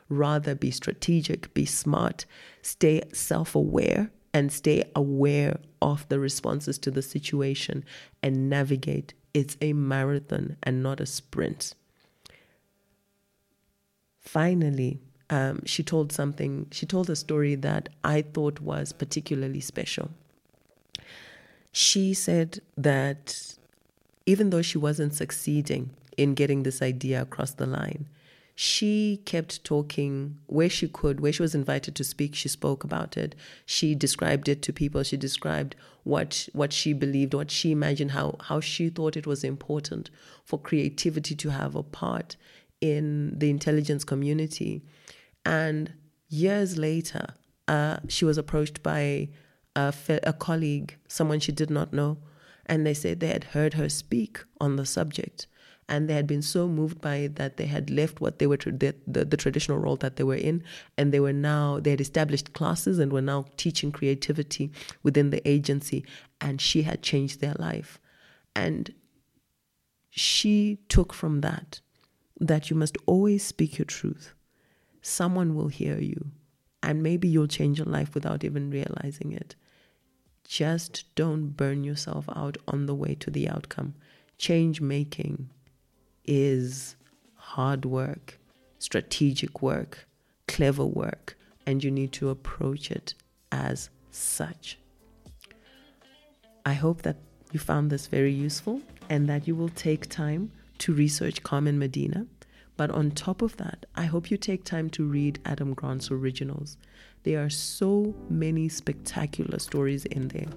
Rather 0.08 0.54
be 0.54 0.70
strategic, 0.70 1.52
be 1.52 1.64
smart, 1.64 2.26
stay 2.62 3.02
self 3.12 3.56
aware, 3.56 4.12
and 4.32 4.52
stay 4.52 4.84
aware 4.94 5.58
of 5.82 6.08
the 6.10 6.20
responses 6.20 6.78
to 6.78 6.92
the 6.92 7.02
situation 7.02 7.84
and 8.22 8.48
navigate. 8.48 9.14
It's 9.32 9.56
a 9.60 9.72
marathon 9.72 10.58
and 10.62 10.80
not 10.80 11.00
a 11.00 11.06
sprint. 11.06 11.74
Finally, 14.20 15.00
um, 15.34 15.64
she 15.64 15.82
told 15.82 16.12
something, 16.12 16.68
she 16.70 16.86
told 16.86 17.10
a 17.10 17.16
story 17.16 17.56
that 17.56 17.88
I 18.04 18.22
thought 18.22 18.60
was 18.60 18.92
particularly 18.92 19.60
special. 19.60 20.10
She 21.72 22.14
said 22.14 22.60
that 22.76 23.56
even 24.26 24.50
though 24.50 24.62
she 24.62 24.78
wasn't 24.78 25.12
succeeding 25.12 25.90
in 26.16 26.34
getting 26.34 26.62
this 26.62 26.80
idea 26.80 27.20
across 27.20 27.50
the 27.50 27.66
line, 27.66 28.06
she 28.54 29.20
kept 29.24 29.64
talking 29.64 30.38
where 30.46 30.70
she 30.70 30.86
could, 30.86 31.18
where 31.18 31.32
she 31.32 31.42
was 31.42 31.56
invited 31.56 31.96
to 31.96 32.04
speak, 32.04 32.36
she 32.36 32.48
spoke 32.48 32.84
about 32.84 33.16
it. 33.16 33.34
She 33.66 33.96
described 33.96 34.48
it 34.48 34.62
to 34.62 34.72
people. 34.72 35.02
She 35.02 35.16
described 35.16 35.74
what 36.04 36.48
what 36.52 36.72
she 36.72 36.92
believed, 36.92 37.34
what 37.34 37.50
she 37.50 37.72
imagined, 37.72 38.12
how 38.12 38.36
how 38.40 38.60
she 38.60 38.88
thought 38.88 39.16
it 39.16 39.26
was 39.26 39.42
important 39.42 40.10
for 40.44 40.60
creativity 40.60 41.34
to 41.34 41.48
have 41.50 41.74
a 41.74 41.82
part 41.82 42.36
in 42.80 43.36
the 43.36 43.50
intelligence 43.50 44.04
community. 44.04 44.82
And 45.44 45.92
years 46.28 46.78
later, 46.78 47.34
uh, 47.68 47.98
she 48.08 48.24
was 48.24 48.38
approached 48.38 48.82
by 48.82 49.28
a, 49.76 49.92
a 50.22 50.32
colleague, 50.32 50.96
someone 51.08 51.40
she 51.40 51.52
did 51.52 51.70
not 51.70 51.92
know, 51.92 52.18
and 52.66 52.86
they 52.86 52.94
said 52.94 53.20
they 53.20 53.28
had 53.28 53.44
heard 53.44 53.74
her 53.74 53.88
speak 53.88 54.40
on 54.60 54.76
the 54.76 54.86
subject 54.86 55.46
and 55.88 56.08
they 56.08 56.14
had 56.14 56.26
been 56.26 56.42
so 56.42 56.66
moved 56.66 57.00
by 57.00 57.16
it 57.16 57.36
that 57.36 57.56
they 57.56 57.66
had 57.66 57.90
left 57.90 58.20
what 58.20 58.38
they 58.38 58.46
were 58.46 58.56
the, 58.56 58.94
the, 59.06 59.24
the, 59.24 59.36
traditional 59.36 59.78
role 59.78 59.96
that 59.96 60.16
they 60.16 60.24
were 60.24 60.34
in 60.34 60.62
and 60.96 61.12
they 61.12 61.20
were 61.20 61.32
now 61.32 61.78
they 61.80 61.90
had 61.90 62.00
established 62.00 62.52
classes 62.52 62.98
and 62.98 63.12
were 63.12 63.20
now 63.20 63.44
teaching 63.56 63.92
creativity 63.92 64.70
within 65.02 65.30
the 65.30 65.46
agency 65.48 66.04
and 66.40 66.60
she 66.60 66.82
had 66.82 67.02
changed 67.02 67.40
their 67.40 67.54
life. 67.58 68.00
And 68.56 68.94
she 70.10 70.78
took 70.88 71.12
from 71.12 71.40
that 71.42 71.80
that 72.40 72.70
you 72.70 72.76
must 72.76 72.96
always 73.06 73.44
speak 73.44 73.78
your 73.78 73.84
truth 73.84 74.34
someone 75.04 75.54
will 75.54 75.68
hear 75.68 75.98
you 75.98 76.30
and 76.82 77.02
maybe 77.02 77.28
you'll 77.28 77.46
change 77.46 77.78
your 77.78 77.86
life 77.86 78.14
without 78.14 78.44
even 78.44 78.70
realizing 78.70 79.32
it 79.32 79.54
just 80.44 81.04
don't 81.14 81.50
burn 81.56 81.84
yourself 81.84 82.28
out 82.34 82.56
on 82.68 82.86
the 82.86 82.94
way 82.94 83.14
to 83.14 83.30
the 83.30 83.48
outcome 83.48 83.94
change 84.38 84.80
making 84.80 85.48
is 86.24 86.96
hard 87.34 87.84
work, 87.84 88.38
strategic 88.78 89.62
work, 89.62 90.08
clever 90.48 90.84
work, 90.84 91.36
and 91.66 91.82
you 91.84 91.90
need 91.90 92.12
to 92.12 92.30
approach 92.30 92.90
it 92.90 93.14
as 93.52 93.90
such. 94.10 94.78
I 96.66 96.72
hope 96.74 97.02
that 97.02 97.16
you 97.52 97.60
found 97.60 97.90
this 97.90 98.06
very 98.06 98.32
useful 98.32 98.80
and 99.08 99.28
that 99.28 99.46
you 99.46 99.54
will 99.54 99.68
take 99.68 100.08
time 100.08 100.50
to 100.78 100.92
research 100.92 101.42
Carmen 101.42 101.78
Medina. 101.78 102.26
But 102.76 102.90
on 102.90 103.12
top 103.12 103.42
of 103.42 103.56
that, 103.58 103.86
I 103.94 104.04
hope 104.04 104.30
you 104.30 104.36
take 104.36 104.64
time 104.64 104.90
to 104.90 105.04
read 105.04 105.38
Adam 105.44 105.74
Grant's 105.74 106.10
originals. 106.10 106.76
There 107.22 107.44
are 107.44 107.50
so 107.50 108.14
many 108.28 108.68
spectacular 108.68 109.58
stories 109.58 110.04
in 110.06 110.28
there 110.28 110.48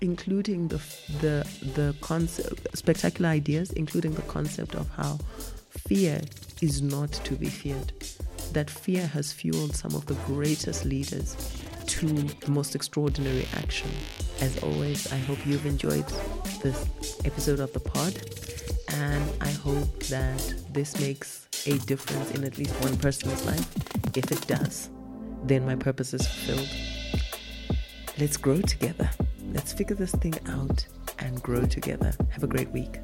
including 0.00 0.68
the 0.68 0.78
the 1.20 1.46
the 1.74 1.94
concept 2.00 2.76
spectacular 2.76 3.28
ideas 3.28 3.72
including 3.72 4.14
the 4.14 4.22
concept 4.22 4.74
of 4.74 4.88
how 4.90 5.18
fear 5.70 6.20
is 6.60 6.80
not 6.82 7.10
to 7.12 7.34
be 7.34 7.48
feared 7.48 7.92
that 8.52 8.70
fear 8.70 9.06
has 9.06 9.32
fueled 9.32 9.74
some 9.74 9.94
of 9.94 10.06
the 10.06 10.14
greatest 10.26 10.84
leaders 10.84 11.36
to 11.86 12.06
the 12.06 12.50
most 12.50 12.74
extraordinary 12.74 13.46
action 13.56 13.90
as 14.40 14.62
always 14.62 15.12
i 15.12 15.16
hope 15.16 15.38
you've 15.46 15.66
enjoyed 15.66 16.06
this 16.62 16.86
episode 17.24 17.60
of 17.60 17.72
the 17.72 17.80
pod 17.80 18.14
and 18.94 19.24
i 19.40 19.50
hope 19.50 19.98
that 20.04 20.54
this 20.72 20.98
makes 21.00 21.47
a 21.66 21.78
difference 21.86 22.30
in 22.32 22.44
at 22.44 22.58
least 22.58 22.74
one 22.82 22.96
person's 22.98 23.44
life 23.46 23.66
if 24.16 24.30
it 24.30 24.46
does 24.46 24.90
then 25.44 25.64
my 25.64 25.74
purpose 25.74 26.14
is 26.14 26.26
fulfilled 26.26 26.68
let's 28.18 28.36
grow 28.36 28.60
together 28.60 29.08
Let's 29.52 29.72
figure 29.72 29.96
this 29.96 30.12
thing 30.12 30.34
out 30.46 30.86
and 31.20 31.42
grow 31.42 31.64
together. 31.64 32.12
Have 32.30 32.44
a 32.44 32.46
great 32.46 32.70
week. 32.70 33.00